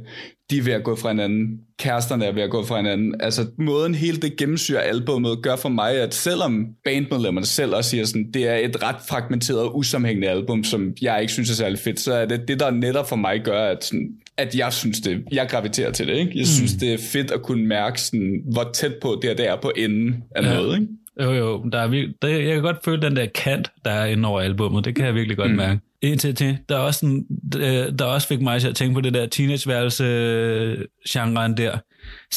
[0.50, 1.48] de er ved at gå fra hinanden,
[1.80, 3.16] kæresterne er ved at gå fra hinanden.
[3.20, 8.06] Altså måden hele det gennemsyrer albumet gør for mig, at selvom bandmedlemmerne selv også siger
[8.06, 11.80] sådan, det er et ret fragmenteret og usammenhængende album, som jeg ikke synes er særlig
[11.80, 15.00] fedt, så er det det, der netop for mig gør, at, sådan, at jeg synes
[15.00, 16.18] det, jeg graviterer til det.
[16.18, 16.32] Ikke?
[16.36, 19.56] Jeg synes, det er fedt at kunne mærke, sådan, hvor tæt på det, det er
[19.62, 20.54] på enden af Ja.
[20.54, 20.80] noget.
[20.82, 20.88] Ikke?
[21.24, 24.06] Jo, jo, der er vir- der, jeg kan godt føle den der kant, der er
[24.06, 24.86] inde over albummet.
[24.86, 25.58] Det kan jeg virkelig godt mm.
[25.58, 25.80] mærke.
[26.02, 28.94] En til til, der, er også sådan, øh, der også fik mig til at tænke
[28.94, 31.78] på det der teenageværelse-genren der.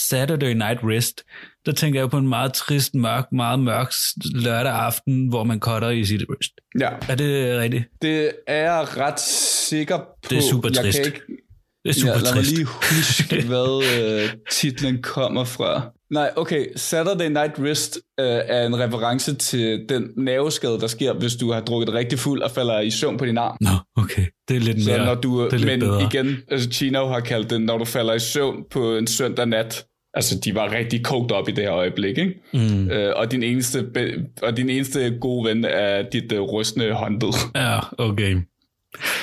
[0.09, 1.23] Saturday Night Rest.
[1.67, 3.93] Der tænker jeg på en meget trist, mørk, meget mørk
[4.35, 6.53] lørdag aften, hvor man cutter i sit rest.
[6.81, 7.85] Ja, Er det rigtigt?
[8.03, 9.21] det er jeg ret
[9.69, 10.05] sikker på.
[10.31, 10.99] Det er super jeg trist.
[10.99, 11.21] Kan ikke,
[11.87, 12.53] Det er super ja, lad mig trist.
[12.57, 13.83] lige huske, hvad
[14.23, 15.83] øh, titlen kommer fra.
[16.11, 16.67] Nej, okay.
[16.77, 21.61] Saturday Night Wrist øh, er en reference til den nerveskade, der sker, hvis du har
[21.61, 23.57] drukket rigtig fuld og falder i søvn på din arm.
[23.61, 24.27] Nå, okay.
[24.49, 26.03] Det er lidt Så mere, når du, det er lidt men bedre.
[26.13, 29.85] igen, altså Chino har kaldt det, når du falder i søvn på en søndag nat,
[30.15, 32.35] altså de var rigtig kogt op i det her øjeblik, ikke?
[32.53, 32.91] Mm.
[32.91, 33.87] Øh, og, din eneste,
[34.43, 37.33] og din eneste gode ven er dit uh, rustne håndled.
[37.55, 38.37] Ja, okay.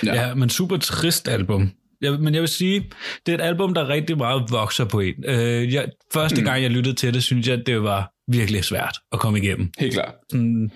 [0.06, 0.16] Ja.
[0.16, 1.72] Ja, ja men super trist album.
[2.04, 2.90] Jeg, men jeg vil sige,
[3.26, 5.14] det er et album, der rigtig meget vokser på en.
[5.28, 6.46] Øh, jeg, første mm.
[6.46, 9.70] gang, jeg lyttede til det, synes jeg, at det var virkelig svært at komme igennem.
[9.80, 10.14] Helt klart.
[10.32, 10.72] Sådan,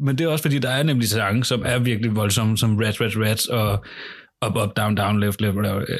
[0.00, 3.00] men det er også fordi, der er nemlig sange, som er virkelig voldsomme, som Rats,
[3.00, 3.84] Rats, Rats og
[4.46, 5.90] Up, Up, Down, Down, Left, Left, Left.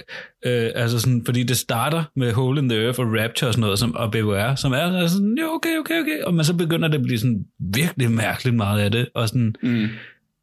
[0.47, 3.61] Øh, altså sådan, fordi det starter med Hole in the Earth og Rapture og sådan
[3.61, 6.23] noget, som, og BWR, som er altså sådan, jo, okay, okay, okay.
[6.23, 9.09] Og men så begynder det at blive sådan virkelig mærkeligt meget af det.
[9.15, 9.89] Og sådan, Mm.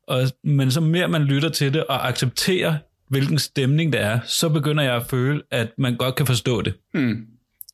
[0.07, 2.75] og, men så mere man lytter til det og accepterer,
[3.09, 6.73] hvilken stemning det er, så begynder jeg at føle, at man godt kan forstå det.
[6.93, 7.25] Mm.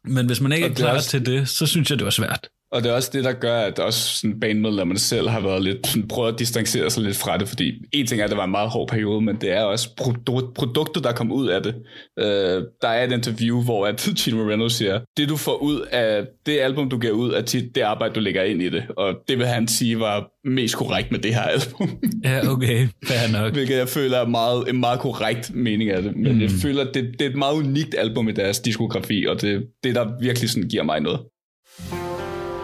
[0.03, 2.11] Men hvis man ikke Og er klar også- til det, så synes jeg, det var
[2.11, 2.47] svært.
[2.75, 5.87] Og det er også det, der gør, at også sådan bandmedlemmerne selv har været lidt,
[5.87, 8.43] sådan, prøvet at distancere sig lidt fra det, fordi en ting er, at det var
[8.43, 11.75] en meget hård periode, men det er også produ- produktet, der kom ud af det.
[12.19, 16.25] Øh, der er et interview, hvor at Gene Moreno siger, det du får ud af
[16.45, 18.83] det album, du giver ud, er tit det arbejde, du lægger ind i det.
[18.97, 21.89] Og det vil han sige var mest korrekt med det her album.
[22.23, 23.53] Ja, okay, fair nok.
[23.53, 26.15] Hvilket jeg føler er meget, en meget korrekt mening af det.
[26.15, 26.41] Men mm.
[26.41, 29.63] jeg føler, at det, det er et meget unikt album i deres diskografi, og det
[29.83, 31.19] det, der virkelig sådan giver mig noget.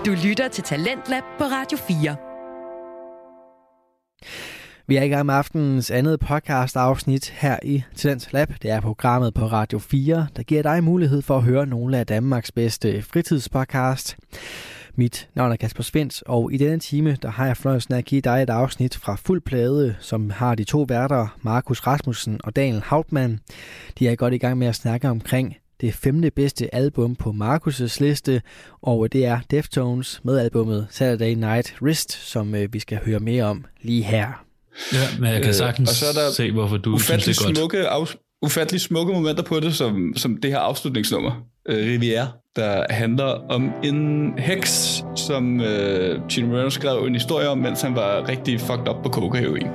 [0.06, 2.16] Du lytter til Talentlab på Radio 4.
[4.88, 8.50] Vi er i gang med aftenens andet podcast afsnit her i Talents Lab.
[8.62, 12.08] Det er programmet på Radio 4, der giver dig mulighed for at høre nogle af
[12.08, 14.18] Danmarks bedste fritidspodcast.
[14.96, 18.06] Mit navn er Kasper Svens, og i denne time der har jeg fornøjelsen af at
[18.06, 22.56] give dig et afsnit fra Fuld Plade, som har de to værter, Markus Rasmussen og
[22.56, 23.40] Daniel Hauptmann.
[24.00, 27.98] De er godt i gang med at snakke omkring det femte bedste album på Markus'
[28.00, 28.42] liste,
[28.82, 33.44] og det er Deftones med albummet Saturday Night Wrist, som øh, vi skal høre mere
[33.44, 34.46] om lige her.
[34.94, 37.38] Ja, men jeg kan Øh, sagtens og så er der se, hvorfor du synes, det
[37.40, 37.58] er godt.
[37.58, 41.32] smukke, af, ufattelig smukke momenter på det, som, som det her afslutningsnummer,
[41.70, 47.58] øh, Rivière, der handler om en heks, som øh, Gene Moreno skrev en historie om,
[47.58, 49.68] mens han var rigtig fucked up på cocaheroin.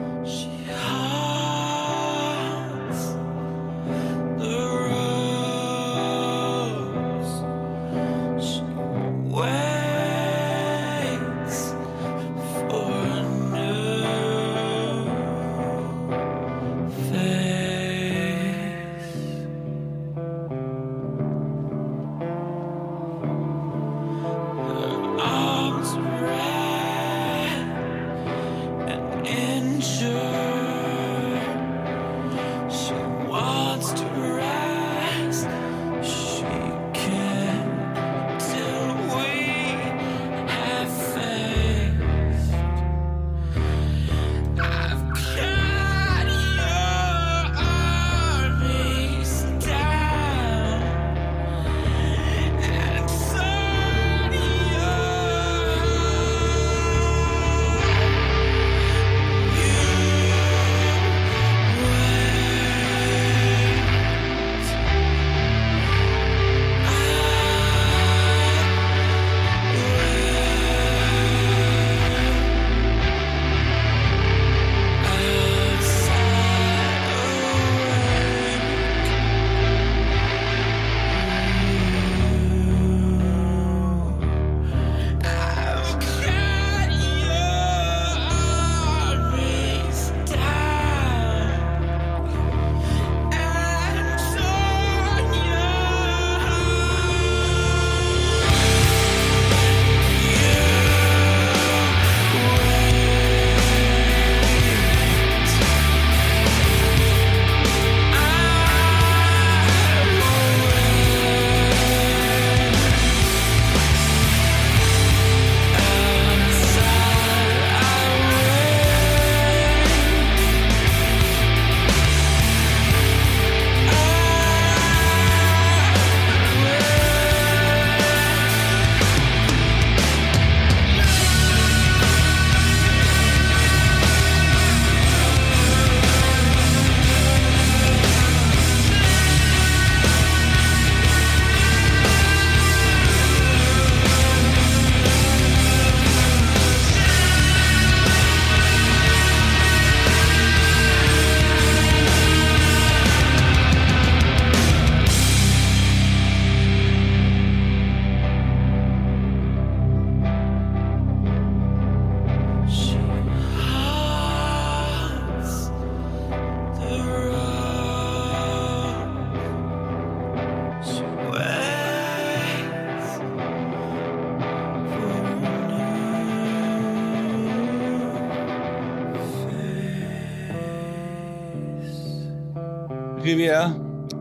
[183.26, 183.72] Riviera,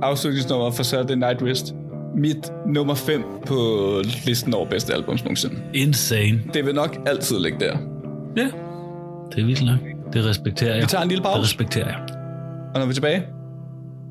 [0.02, 1.74] afslutningsnummer for Saturday Night Wrist.
[2.18, 2.38] Mit
[2.68, 5.56] nummer 5 på listen over bedste albums nogensinde.
[5.74, 6.42] Insane.
[6.54, 7.78] Det vil nok altid ligge der.
[8.38, 8.48] Ja,
[9.32, 9.80] det er vildt nok.
[10.14, 10.82] Det respekterer jeg.
[10.82, 11.38] Vi tager en lille pause.
[11.38, 11.98] Det respekterer jeg.
[12.74, 13.24] Og når vi er tilbage,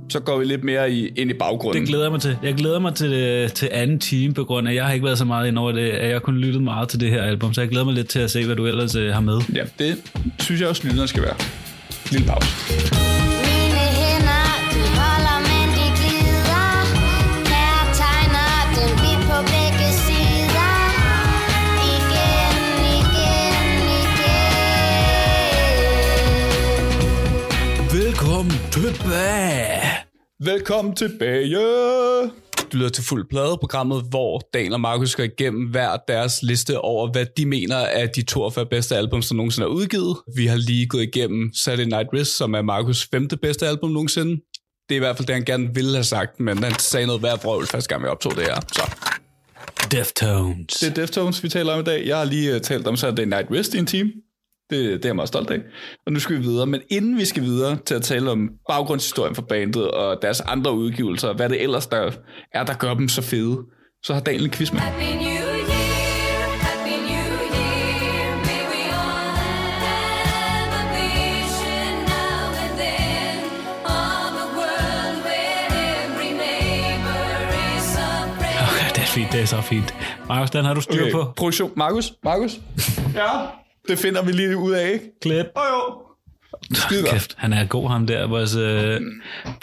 [0.09, 1.80] så går vi lidt mere i, ind i baggrunden.
[1.80, 2.38] Det glæder jeg mig til.
[2.42, 5.05] Jeg glæder mig til, øh, til anden time, på grund af, at jeg har ikke
[5.05, 7.55] været så meget ind over det, at jeg kun lyttet meget til det her album,
[7.55, 9.40] så jeg glæder mig lidt til at se, hvad du ellers øh, har med.
[9.55, 9.97] Ja, det
[10.38, 11.36] synes jeg også, lytterne skal være.
[12.11, 13.03] Lille pause.
[28.45, 29.80] Velkommen tilbage.
[30.45, 31.57] Velkommen tilbage.
[32.72, 36.80] Du lytter til Fuld Plade, programmet, hvor Daniel og Markus går igennem hver deres liste
[36.80, 40.16] over, hvad de mener er de 42 bedste albums, der nogensinde er udgivet.
[40.36, 44.30] Vi har lige gået igennem Saturday Night Wrist, som er Markus femte bedste album nogensinde.
[44.88, 47.22] Det er i hvert fald det, han gerne ville have sagt, men han sagde noget
[47.22, 48.61] værd vrøvl første gang, vi optog det her.
[48.72, 48.90] Så
[49.90, 50.74] Deftones.
[50.74, 52.07] det er Deftones, vi taler om i dag.
[52.07, 54.12] Jeg har lige uh, talt om Saturday Night Wrist i en time.
[54.71, 55.61] Det, det er jeg meget stolt af.
[56.07, 56.67] Og nu skal vi videre.
[56.67, 60.73] Men inden vi skal videre til at tale om baggrundshistorien for bandet og deres andre
[60.73, 62.11] udgivelser, og hvad det ellers der
[62.55, 63.59] er, der gør dem så fede,
[64.03, 64.81] så har Daniel en quiz med.
[64.81, 68.37] Happy New Year, Happy New Year.
[68.49, 73.37] May we all have a vision now and then
[73.85, 75.67] of a world where
[76.05, 77.25] every neighbor
[77.77, 78.59] is a friend.
[78.69, 79.95] Okay, det er fint, det er så fint.
[80.29, 81.12] Markus, den har du styr okay.
[81.12, 81.33] på.
[81.37, 81.73] Produktion.
[81.77, 82.12] Markus?
[82.25, 82.53] Markus?
[83.15, 83.31] ja?
[83.89, 85.05] Det finder vi lige ud af, ikke?
[85.22, 85.47] Klip.
[85.57, 86.01] Åh oh, jo.
[86.74, 87.05] Skide.
[87.07, 89.07] Kæft, han er god ham der, vores uh,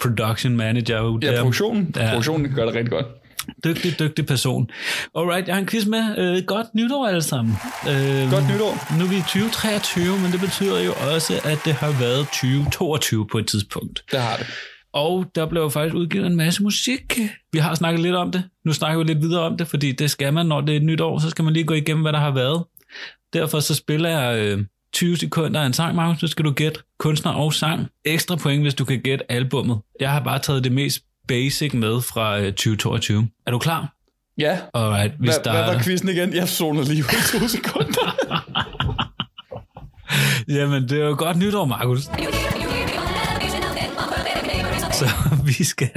[0.00, 1.18] production manager.
[1.22, 1.40] Ja, der.
[1.40, 1.94] produktionen.
[1.96, 2.08] Ja.
[2.08, 3.06] Produktionen gør det rigtig godt.
[3.64, 4.70] Dygtig, dygtig person.
[5.18, 6.38] Alright, jeg har en quiz med.
[6.38, 7.54] Uh, godt nytår alle sammen.
[7.82, 8.98] Uh, Godt nytår.
[8.98, 13.26] Nu er vi i 2023, men det betyder jo også, at det har været 2022
[13.32, 14.04] på et tidspunkt.
[14.12, 14.46] Det har det.
[14.92, 17.18] Og der blev faktisk udgivet en masse musik.
[17.52, 18.42] Vi har snakket lidt om det.
[18.64, 20.82] Nu snakker vi lidt videre om det, fordi det skal man, når det er et
[20.82, 22.64] nyt år, så skal man lige gå igennem, hvad der har været.
[23.32, 26.20] Derfor så spiller jeg øh, 20 sekunder af en sang, Markus.
[26.20, 27.86] Så skal du gætte kunstner og sang.
[28.04, 29.78] Ekstra point, hvis du kan gætte albummet.
[30.00, 33.28] Jeg har bare taget det mest basic med fra øh, 2022.
[33.46, 33.94] Er du klar?
[34.38, 34.58] Ja.
[34.74, 35.74] Alright, vi Hvad, hvad starter.
[35.74, 36.34] var quizzen igen?
[36.34, 38.16] Jeg zonede lige ud i to sekunder.
[40.58, 42.00] Jamen, det er jo godt nytår, Markus.
[44.98, 45.08] Så
[45.46, 45.90] vi skal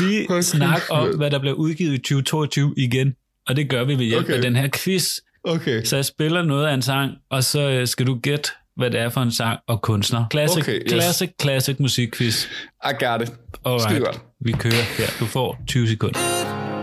[0.00, 3.14] lige snakke om, hvad der bliver udgivet i 2022 igen.
[3.48, 4.32] Og det gør vi ved hjælp Okay.
[4.34, 5.18] af den her quiz.
[5.44, 5.84] Okay.
[5.84, 9.00] Så jeg spiller noget af en sang, og så øh, skal du gætte, hvad det
[9.00, 10.24] er for en sang og kunstner.
[10.32, 10.90] Classic, Okay, yes.
[10.92, 12.44] classic, classic musikquiz.
[12.84, 13.28] I got it.
[13.28, 13.34] Skide
[13.64, 14.20] Alright, godt.
[14.40, 15.06] vi kører her.
[15.20, 16.18] Du får 20 sekunder.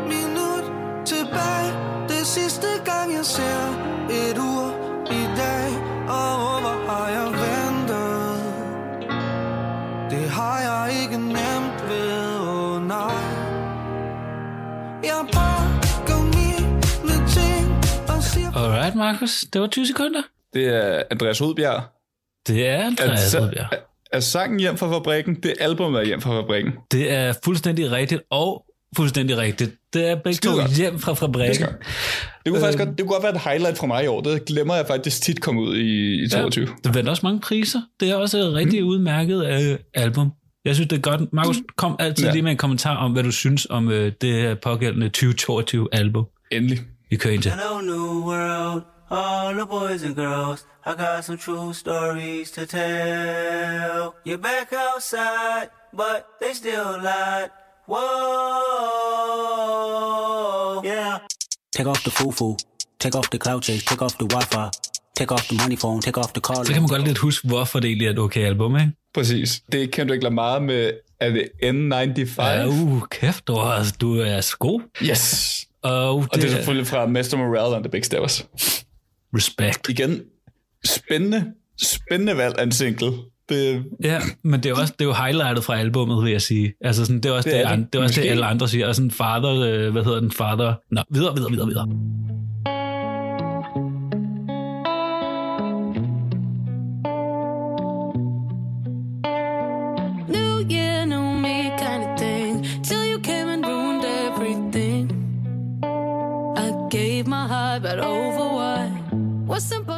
[0.07, 0.63] minut
[1.05, 1.69] tilbage
[2.07, 3.61] Det sidste gang jeg ser
[4.09, 4.67] et ur
[5.11, 5.67] i dag
[6.09, 8.39] Og hvor har jeg ventet
[10.11, 13.23] Det har jeg ikke nemt ved, oh nej
[15.03, 15.58] Jeg pakker
[18.89, 19.45] Alright, Markus.
[19.53, 20.21] Det var 20 sekunder.
[20.53, 21.81] Det er Andreas Hodbjerg.
[22.47, 23.67] Det er Andreas Rødbjerg.
[23.71, 23.77] er,
[24.11, 25.35] er sangen hjem fra fabrikken?
[25.43, 26.73] Det albumet er hjem fra fabrikken.
[26.91, 28.65] Det er fuldstændig rigtigt, og
[28.97, 29.71] fuldstændig rigtigt.
[29.93, 30.71] Det er begge Skide to godt.
[30.77, 31.55] hjem fra Det, fabrikken.
[31.55, 31.67] skal.
[32.45, 34.21] det kunne faktisk godt, det kunne godt være et highlight fra mig i år.
[34.21, 36.65] Det glemmer jeg faktisk tit komme ud i, i 22.
[36.65, 36.71] Ja.
[36.83, 37.81] Der vandt også mange priser.
[37.99, 38.87] Det er også et rigtig mm.
[38.87, 40.31] udmærket øh, album.
[40.65, 41.33] Jeg synes, det er godt.
[41.33, 42.31] Markus, kom altid Ja.
[42.31, 46.25] lige med en kommentar om, hvad du synes om øh, det her pågældende 2022 album.
[46.51, 46.79] Endelig.
[47.09, 47.51] Vi kører ind til.
[47.51, 48.81] Hello new world,
[49.11, 50.59] all the boys and girls.
[50.85, 54.13] I got some true stories to tell.
[54.27, 55.67] You're back outside,
[56.01, 57.49] but they still lied.
[57.91, 57.99] Whoa,
[60.91, 61.13] yeah.
[61.75, 62.55] Take off the foo-foo.
[62.99, 63.83] Take off the cloud chase.
[63.91, 64.69] Take off the Wi-Fi.
[65.19, 66.01] Take off the money phone.
[66.01, 66.65] Take off the call.
[66.65, 68.91] Så kan man godt lidt huske, hvorfor det egentlig er et okay album, ikke?
[69.13, 69.61] Præcis.
[69.71, 72.43] Det kan du ikke lade meget med, er det N95?
[72.43, 74.81] Ja, uh, kæft, du er, du er god.
[75.03, 75.68] Yes.
[75.83, 77.37] Og, Og det er selvfølgelig fra Mr.
[77.37, 78.47] Morale and the Big Steppers.
[79.35, 79.89] Respect.
[79.89, 80.21] Igen,
[80.85, 81.45] spændende,
[81.81, 83.11] spændende valg af en single.
[83.49, 86.73] Det, Ja, men det er, også, det er jo highlightet fra albummet, vil jeg sige.
[86.81, 87.85] Altså sådan, det er også Det det, er det, det.
[87.85, 88.31] det, det, er også det Måske.
[88.31, 88.87] alle andre siger.
[88.87, 90.73] Og sådan father, øh, hvad hedder den, father...
[90.91, 91.87] Nå, videre, videre, videre, videre.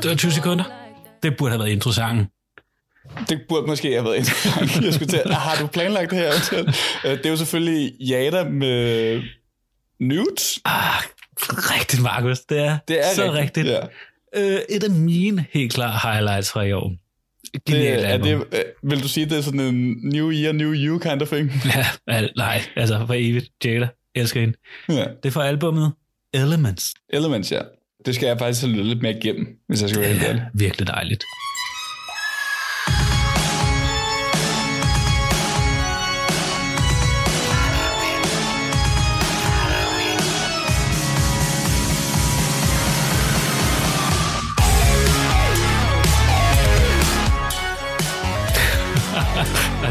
[0.02, 0.64] Det var 20 sekunder.
[1.24, 2.26] Det burde have været introsangen.
[3.30, 4.82] det burde måske have været interessant.
[4.86, 6.32] Jeg skulle til, har du planlagt det her?
[7.06, 9.22] Øh, Det er jo selvfølgelig Jada med
[10.00, 10.60] Nudes.
[10.66, 11.04] Ah,
[11.38, 12.40] rigtigt, Markus.
[12.40, 13.68] Det er, Det er så rigtigt.
[13.68, 13.80] Ja.
[14.36, 16.92] Øh, et af mine helt klare highlights fra i år.
[17.68, 18.28] Det, er album.
[18.28, 21.28] det, øh, vil du sige, det er sådan en new year, new you kind of
[21.28, 21.52] thing?
[21.76, 23.50] Ja, al- nej, altså for evigt.
[23.66, 24.58] Jada, elsker hende.
[24.90, 24.94] Ja.
[25.24, 25.92] Det er fra albumet
[26.34, 26.94] Elements.
[27.10, 27.62] Elements, ja.
[28.06, 30.48] Det skal jeg faktisk have lyttet lidt mere igennem, hvis jeg skal være helt ærlig.
[30.54, 31.24] Virkelig dejligt.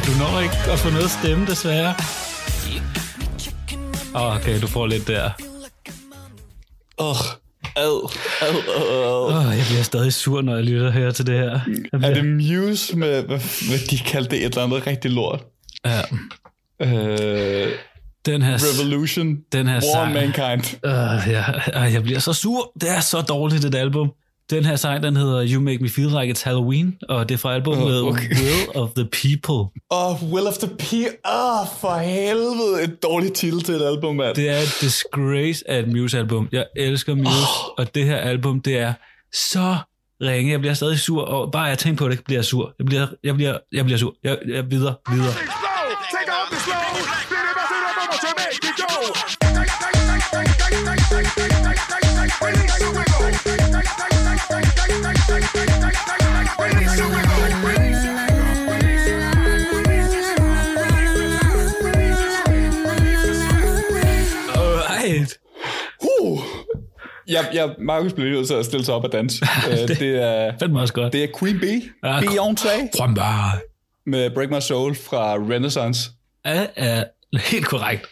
[0.07, 1.95] Du når ikke at få noget stemme, desværre.
[4.15, 5.50] Okay, du får lidt der.
[7.01, 7.17] Åh, oh,
[7.77, 8.11] ad,
[8.43, 9.51] ad.
[9.51, 11.51] Oh, jeg bliver stadig sur, når jeg lytter her til det her.
[11.51, 11.59] Jeg
[11.93, 12.15] Er bliver...
[12.15, 15.41] det Muse med, hvad, hvad de kaldte det, et eller andet rigtig lort?
[15.87, 16.01] Ja,
[16.83, 17.73] Øh,
[18.27, 18.55] den her...
[18.55, 20.77] Revolution, Den her War sang- Mankind.
[20.87, 21.45] Uh, ja,
[21.87, 22.73] uh, jeg bliver så sur.
[22.81, 24.11] Det er så dårligt, et album.
[24.51, 27.39] Den her sang, den hedder You Make Me Feel Like It's Halloween, og det er
[27.39, 28.29] fra albumet uh, okay.
[28.29, 29.81] Will of the People.
[29.91, 30.93] Åh, oh, Will of the P.
[30.93, 34.35] Åh, oh, for helvede, et dårligt titel til et album, mand.
[34.35, 36.49] Det er et disgrace af et Muse-album.
[36.53, 37.75] Jeg elsker Muse, oh.
[37.79, 38.93] og det her album, det er
[39.33, 39.77] så
[40.23, 40.53] ringe.
[40.53, 42.75] Jeg bliver stadig sur, og bare jeg tænker på det, bliver jeg sur.
[42.79, 44.15] Jeg bliver, jeg bliver, jeg bliver sur.
[44.25, 45.35] Jeg, jeg videre, videre.
[50.73, 50.99] Alright.
[50.99, 51.00] Uh.
[67.29, 69.45] Jeg, jeg, Markus bliver nødt til at stille sig op og danse.
[69.71, 71.13] Øh, det, er, Fandme også godt.
[71.13, 73.59] det er Queen Bee, Ja, Beyoncé, Kom bare.
[74.07, 76.11] med Break My Soul fra Renaissance.
[76.47, 77.05] Ja, er
[77.51, 78.07] helt korrekt.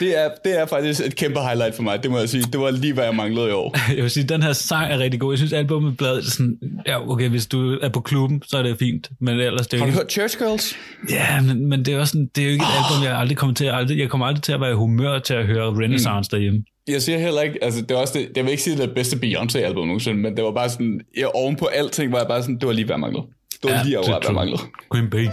[0.00, 2.44] Det er, det er faktisk et kæmpe highlight for mig, det må jeg sige.
[2.52, 3.76] Det var lige, hvad jeg manglede i år.
[3.96, 5.32] Jeg vil sige, den her sang er rigtig god.
[5.32, 6.58] Jeg synes, albumet blev sådan...
[6.86, 9.08] Ja, okay, hvis du er på klubben, så er det fint.
[9.20, 9.98] Men ellers, det er Har du ikke...
[9.98, 10.76] hørt Church Girls?
[11.10, 13.36] Ja, men, men det er også sådan, det er jo ikke et album, jeg aldrig
[13.36, 13.74] kommer til at...
[13.74, 16.62] Aldrig, jeg kommer aldrig til at være i humør til at høre Renaissance derhjemme.
[16.88, 18.86] Jeg siger heller ikke, altså det er også det, jeg vil ikke sige, det er
[18.86, 22.26] det bedste Beyoncé-album nogensinde, men det var bare sådan, jeg, oven på alting var jeg
[22.28, 23.24] bare sådan, det var lige, hvad jeg manglede.
[23.62, 24.62] Det var ja, lige over, hvad jeg manglede.
[24.92, 25.32] Queen Bee.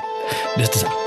[0.57, 1.05] Næste sang.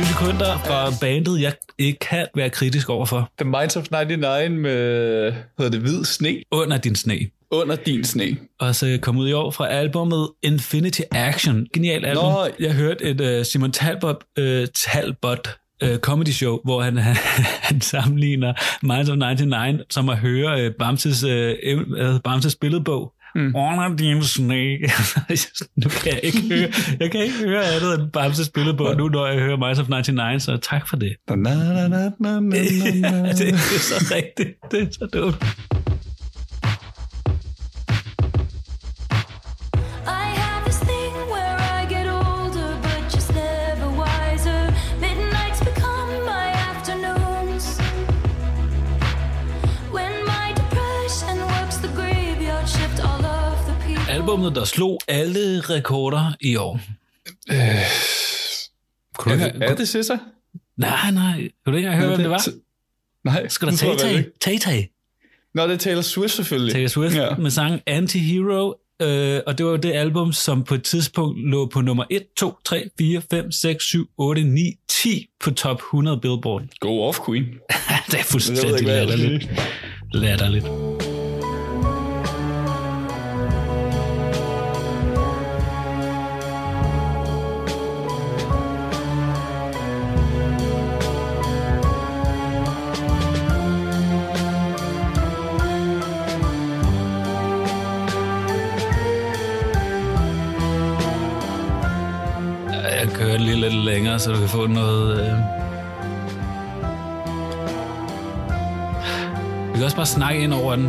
[0.00, 3.30] 20 sekunder fra bandet, jeg ikke kan være kritisk overfor.
[3.38, 7.18] The Minds of 99 med, hedder det, Hvid Sne, Under din sne.
[7.50, 8.36] under din sne.
[8.60, 11.66] Og så kom ud i år fra albumet Infinity Action.
[11.74, 12.24] Genial album.
[12.24, 12.48] Nå.
[12.60, 14.44] Jeg hørte et uh, Simon Talbot, uh,
[14.74, 15.48] Talbot
[15.84, 16.96] uh, comedy show, hvor han,
[17.62, 23.12] han sammenligner Minds of 99, som at høre uh, Bamses, uh, Bamses billedbog.
[23.34, 23.56] Mm.
[23.56, 24.78] Under din sne.
[25.82, 26.68] nu kan jeg ikke høre,
[27.00, 30.42] jeg kan ikke høre andet end Bamses billedbog nu, når jeg hører Minds of 99,
[30.42, 31.16] så tak for det.
[32.50, 34.50] Det, det er så rigtigt.
[34.70, 35.69] Det er så dumt.
[54.30, 56.80] Albummet, der slog alle rekorder i år.
[57.48, 57.84] Er,
[59.26, 60.16] det- er det Sissa?
[60.76, 61.36] Nej, nej.
[61.64, 62.48] Kan du ikke høre, hvem det var?
[63.24, 64.06] Nej, Skal der Tay-Tay?
[64.16, 64.30] ikke.
[64.44, 64.96] Tay-Tay.
[65.54, 66.72] Nå, det er Taylor Swift selvfølgelig.
[66.72, 67.34] Taylor Swift Ja.
[67.36, 68.86] med sangen Anti-Hero.
[69.02, 72.22] Øh, og det var jo det album, som på et tidspunkt lå på nummer 1,
[72.36, 76.62] 2, 3, 4, 5, 6, 7, 8, 9, 10 på top 100 Billboard.
[76.80, 77.44] Go off, Queen.
[78.10, 79.50] det er fuldstændig ikke, latterligt.
[80.12, 80.64] Latterligt.
[103.50, 105.20] Lige lidt længere, så du kan få noget...
[105.20, 105.36] Øh...
[109.68, 110.84] Vi kan også bare snakke ind over den.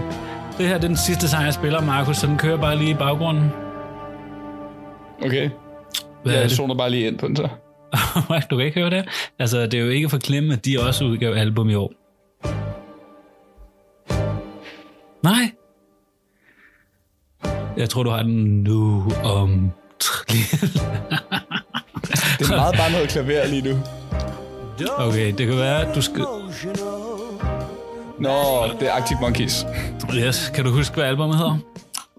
[0.57, 2.91] Det her det er den sidste sang, jeg spiller, Markus, så den kører bare lige
[2.91, 3.51] i baggrunden.
[5.25, 5.49] Okay.
[6.23, 7.47] Hvad ja, jeg zoner bare lige ind på den så.
[8.49, 9.05] du kan ikke høre det?
[9.39, 11.93] Altså, det er jo ikke for klemme, at de også udgav album i år.
[15.23, 15.51] Nej.
[17.77, 19.71] Jeg tror, du har den nu om...
[22.41, 23.79] Det er meget bare noget klaver lige nu.
[24.97, 26.21] Okay, det kan være, at du skal...
[28.19, 29.65] Nå, det er Arctic Monkeys.
[30.15, 31.57] Yes, kan du huske, hvad albumet hedder?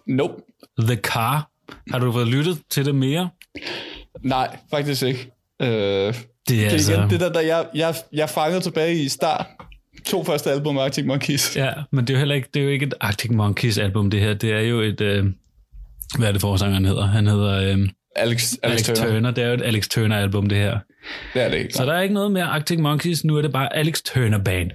[0.07, 0.35] Nope.
[0.79, 1.51] The Car.
[1.91, 3.29] Har du fået lyttet til det mere?
[4.25, 5.31] Nej, faktisk ikke.
[5.63, 6.15] Øh, det er,
[6.49, 9.47] det altså- igen det der, der jeg, jeg, jeg fangede tilbage i start.
[10.07, 11.57] To første album af Arctic Monkeys.
[11.57, 14.11] Ja, men det er jo heller ikke, det er jo ikke et Arctic Monkeys album,
[14.11, 14.35] det her.
[14.35, 15.01] Det er jo et...
[15.01, 15.27] Øh,
[16.19, 17.07] hvad er det forsangeren hedder?
[17.07, 17.73] Han hedder...
[17.73, 19.11] Øh, Alex, Alex, Alex Turner.
[19.13, 19.31] Turner.
[19.31, 20.79] Det er jo et Alex Turner album, det her.
[21.35, 21.75] Det er det ikke.
[21.75, 24.71] Så der er ikke noget mere Arctic Monkeys, nu er det bare Alex Turner Band.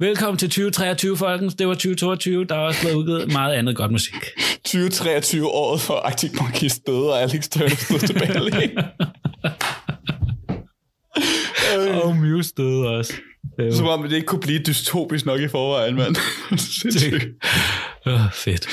[0.00, 1.54] Velkommen til 2023, folkens.
[1.54, 2.44] Det var 2022.
[2.44, 4.14] Der er også blevet udgivet meget andet godt musik.
[4.64, 8.84] 2023 året for Arctic Monkeys døde, og Alex Turner stod tilbage alene.
[12.02, 13.12] Og Muse døde også.
[13.58, 16.16] Det Som om det ikke kunne blive dystopisk nok i forvejen, mand.
[16.80, 17.24] Sindssygt.
[18.06, 18.68] Øh, fedt.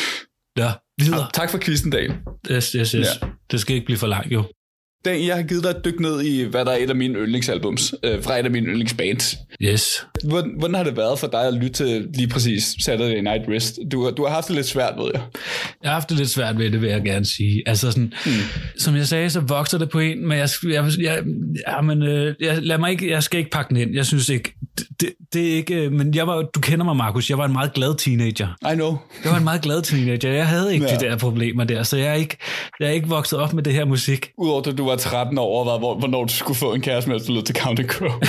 [0.58, 1.28] Ja, videre.
[1.34, 2.12] Tak for quizzen, Dan.
[2.52, 2.94] Yes, yes, yes.
[3.22, 3.28] Ja.
[3.52, 4.44] Det skal ikke blive for langt, jo.
[5.06, 7.20] Dan, jeg har givet dig et dyk ned i, hvad der er et af mine
[7.20, 9.36] yndlingsalbums, øh, fra et af mine yndlingsbands.
[9.62, 10.06] Yes.
[10.24, 13.80] Hvordan, hvordan har det været for dig at lytte til lige præcis Saturday Night Wrist?
[13.92, 15.22] Du, har- du har haft det lidt svært, ved jeg.
[15.84, 17.64] Jeg har haft det lidt svært ved det, vil jeg gerne sige.
[17.66, 18.32] Altså sådan, mm.
[18.78, 21.24] som jeg sagde, så vokser det på en, men jeg, jeg, jeg,
[21.68, 23.96] ja, men, øh, jeg, lad mig ikke, jeg skal ikke pakke den ind.
[23.96, 24.54] Jeg synes ikke,
[25.02, 27.54] det, det, er ikke, øh, men jeg var, du kender mig, Markus, jeg var en
[27.54, 28.48] meget glad teenager.
[28.72, 28.98] I know.
[29.24, 30.32] Jeg var en meget glad teenager.
[30.32, 30.96] Jeg havde ikke Ja.
[30.98, 32.38] de der problemer der, så jeg er ikke,
[32.80, 34.30] jeg er ikke vokset op med det her musik.
[34.38, 37.34] Udover at du var 13 år, og hvor- hvornår du skulle få en kæreste, du
[37.34, 38.12] lød til Counting Crow.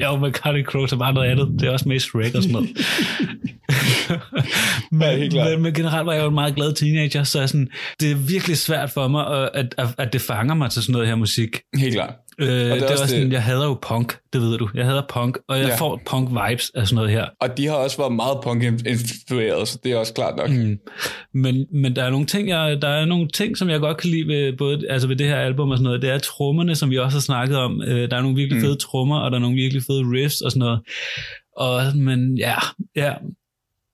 [0.00, 1.60] Jo, men Cardi Crow er bare noget andet.
[1.60, 2.68] Det er også med Shrek og sådan noget.
[4.90, 7.68] men, Ja, men, men generelt var jeg jo en meget glad teenager, så jeg sådan,
[8.00, 11.08] det er virkelig svært for mig, at, at, at det fanger mig til sådan noget
[11.08, 11.60] her musik.
[11.76, 12.14] Helt klart.
[12.48, 14.58] Øh, det er, det er også også det- sådan, jeg hader jo punk, det ved
[14.58, 14.68] du.
[14.74, 15.76] Jeg hader punk, og jeg Ja.
[15.76, 17.26] får punk-vibes af sådan noget her.
[17.40, 20.50] Og de har også været meget punk-influeret, så det er også klart nok.
[20.50, 20.78] Mm.
[21.34, 24.10] Men, men der er nogle ting, jeg, der er nogle ting, som jeg godt kan
[24.10, 26.02] lide ved, både, altså ved det her album og sådan noget.
[26.02, 27.82] Det er trommerne, som vi også har snakket om.
[27.82, 28.64] Øh, der er nogle virkelig Mm.
[28.64, 30.80] fede trommer, og der er nogle virkelig fede riffs og sådan noget.
[31.56, 32.54] Og, men ja,
[32.96, 33.12] ja,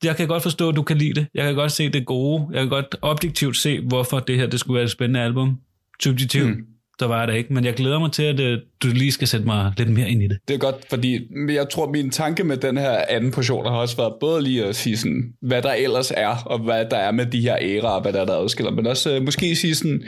[0.04, 1.26] jeg kan godt forstå, at du kan lide det.
[1.34, 2.46] Jeg kan godt se det gode.
[2.52, 5.56] Jeg kan godt objektivt se, hvorfor det her det skulle være et spændende album.
[6.02, 6.64] Subjektivt, Mm.
[7.00, 7.08] Mm.
[7.08, 7.52] der var det ikke.
[7.52, 10.22] Men jeg glæder mig til, at øh, du lige skal sætte mig lidt mere ind
[10.22, 10.38] i det.
[10.48, 13.96] Det er godt, fordi jeg tror, min tanke med den her anden portion har også
[13.96, 17.26] været både lige at sige sådan, hvad der ellers er, og hvad der er med
[17.26, 20.02] de her æraer, og hvad der er, der adskiller, men også øh, måske sige sådan,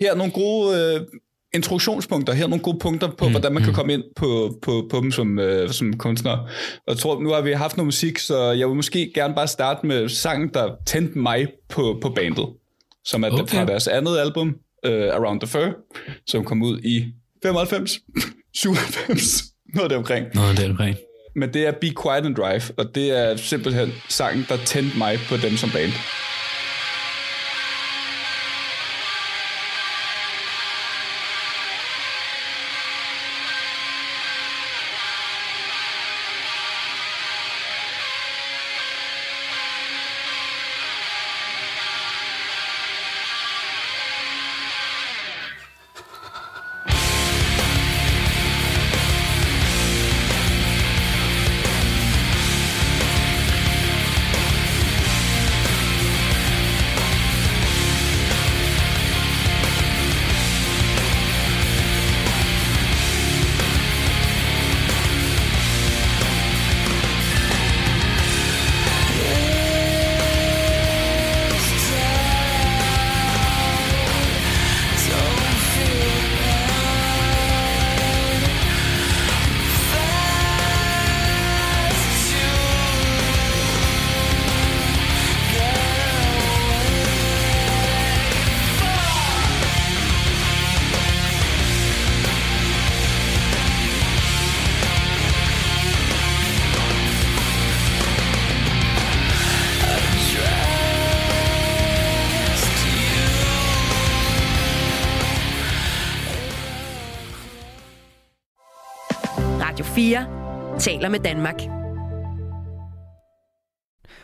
[0.00, 1.00] her er nogle gode øh,
[1.54, 4.88] introduktionspunkter, her er nogle gode punkter på, mm, hvordan man kan komme ind på, på,
[4.90, 6.30] på dem som, øh, som kunstner.
[6.30, 9.46] Og jeg tror, nu har vi haft noget musik, så jeg vil måske gerne bare
[9.46, 12.46] starte med sangen, der tændte mig på, på bandet,
[13.04, 13.30] som er.
[13.30, 13.46] Okay.
[13.46, 14.54] fra deres andet album,
[14.86, 15.76] uh, Around the Fur,
[16.26, 17.04] som kom ud i
[17.42, 17.98] 95,
[18.54, 20.26] 97, noget der omkring.
[20.34, 20.96] Noget der omkring.
[21.34, 25.18] Men det er Be Quiet and Drive, og det er simpelthen sangen, der tændte mig
[25.28, 25.92] på dem som band.
[110.86, 111.60] Taler med Danmark.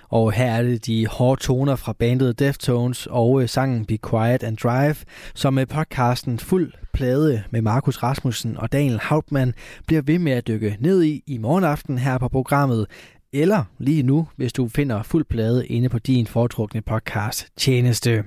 [0.08, 4.42] Og her er det de hårde toner fra bandet Deftones og øh, sangen Be Quiet
[4.42, 4.96] and Drive,
[5.34, 9.54] som med podcasten Fuld Plade med Markus Rasmussen og Daniel Hauptmann
[9.86, 12.86] bliver ved med at dykke ned i i morgenaften her på programmet,
[13.32, 18.24] eller lige nu, hvis du finder fuld plade inde på din foretrukne podcast tjeneste.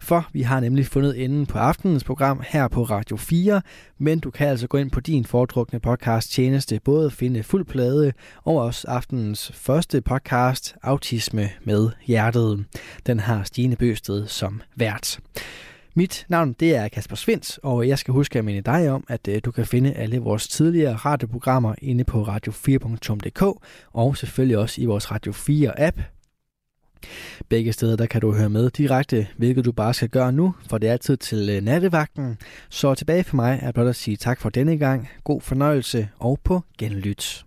[0.00, 3.62] For vi har nemlig fundet enden på aftenens program her på Radio 4,
[3.98, 8.12] men du kan altså gå ind på din foretrukne podcast tjeneste, både finde fuld plade
[8.44, 12.64] og også aftenens første podcast, Autisme med Hjertet.
[13.06, 15.20] Den har Stine Bøsted som vært.
[15.96, 19.28] Mit navn det er Kasper Svens, og jeg skal huske at minde dig om, at
[19.28, 23.42] øh, du kan finde alle vores tidligere radioprogrammer inde på radio4.dk
[23.92, 26.00] og selvfølgelig også i vores Radio 4 app.
[27.48, 30.78] Begge steder der kan du høre med direkte, hvilket du bare skal gøre nu, for
[30.78, 32.38] det er tid til øh, nattevagten.
[32.68, 36.38] Så tilbage for mig er blot at sige tak for denne gang, god fornøjelse og
[36.44, 37.44] på genlyt.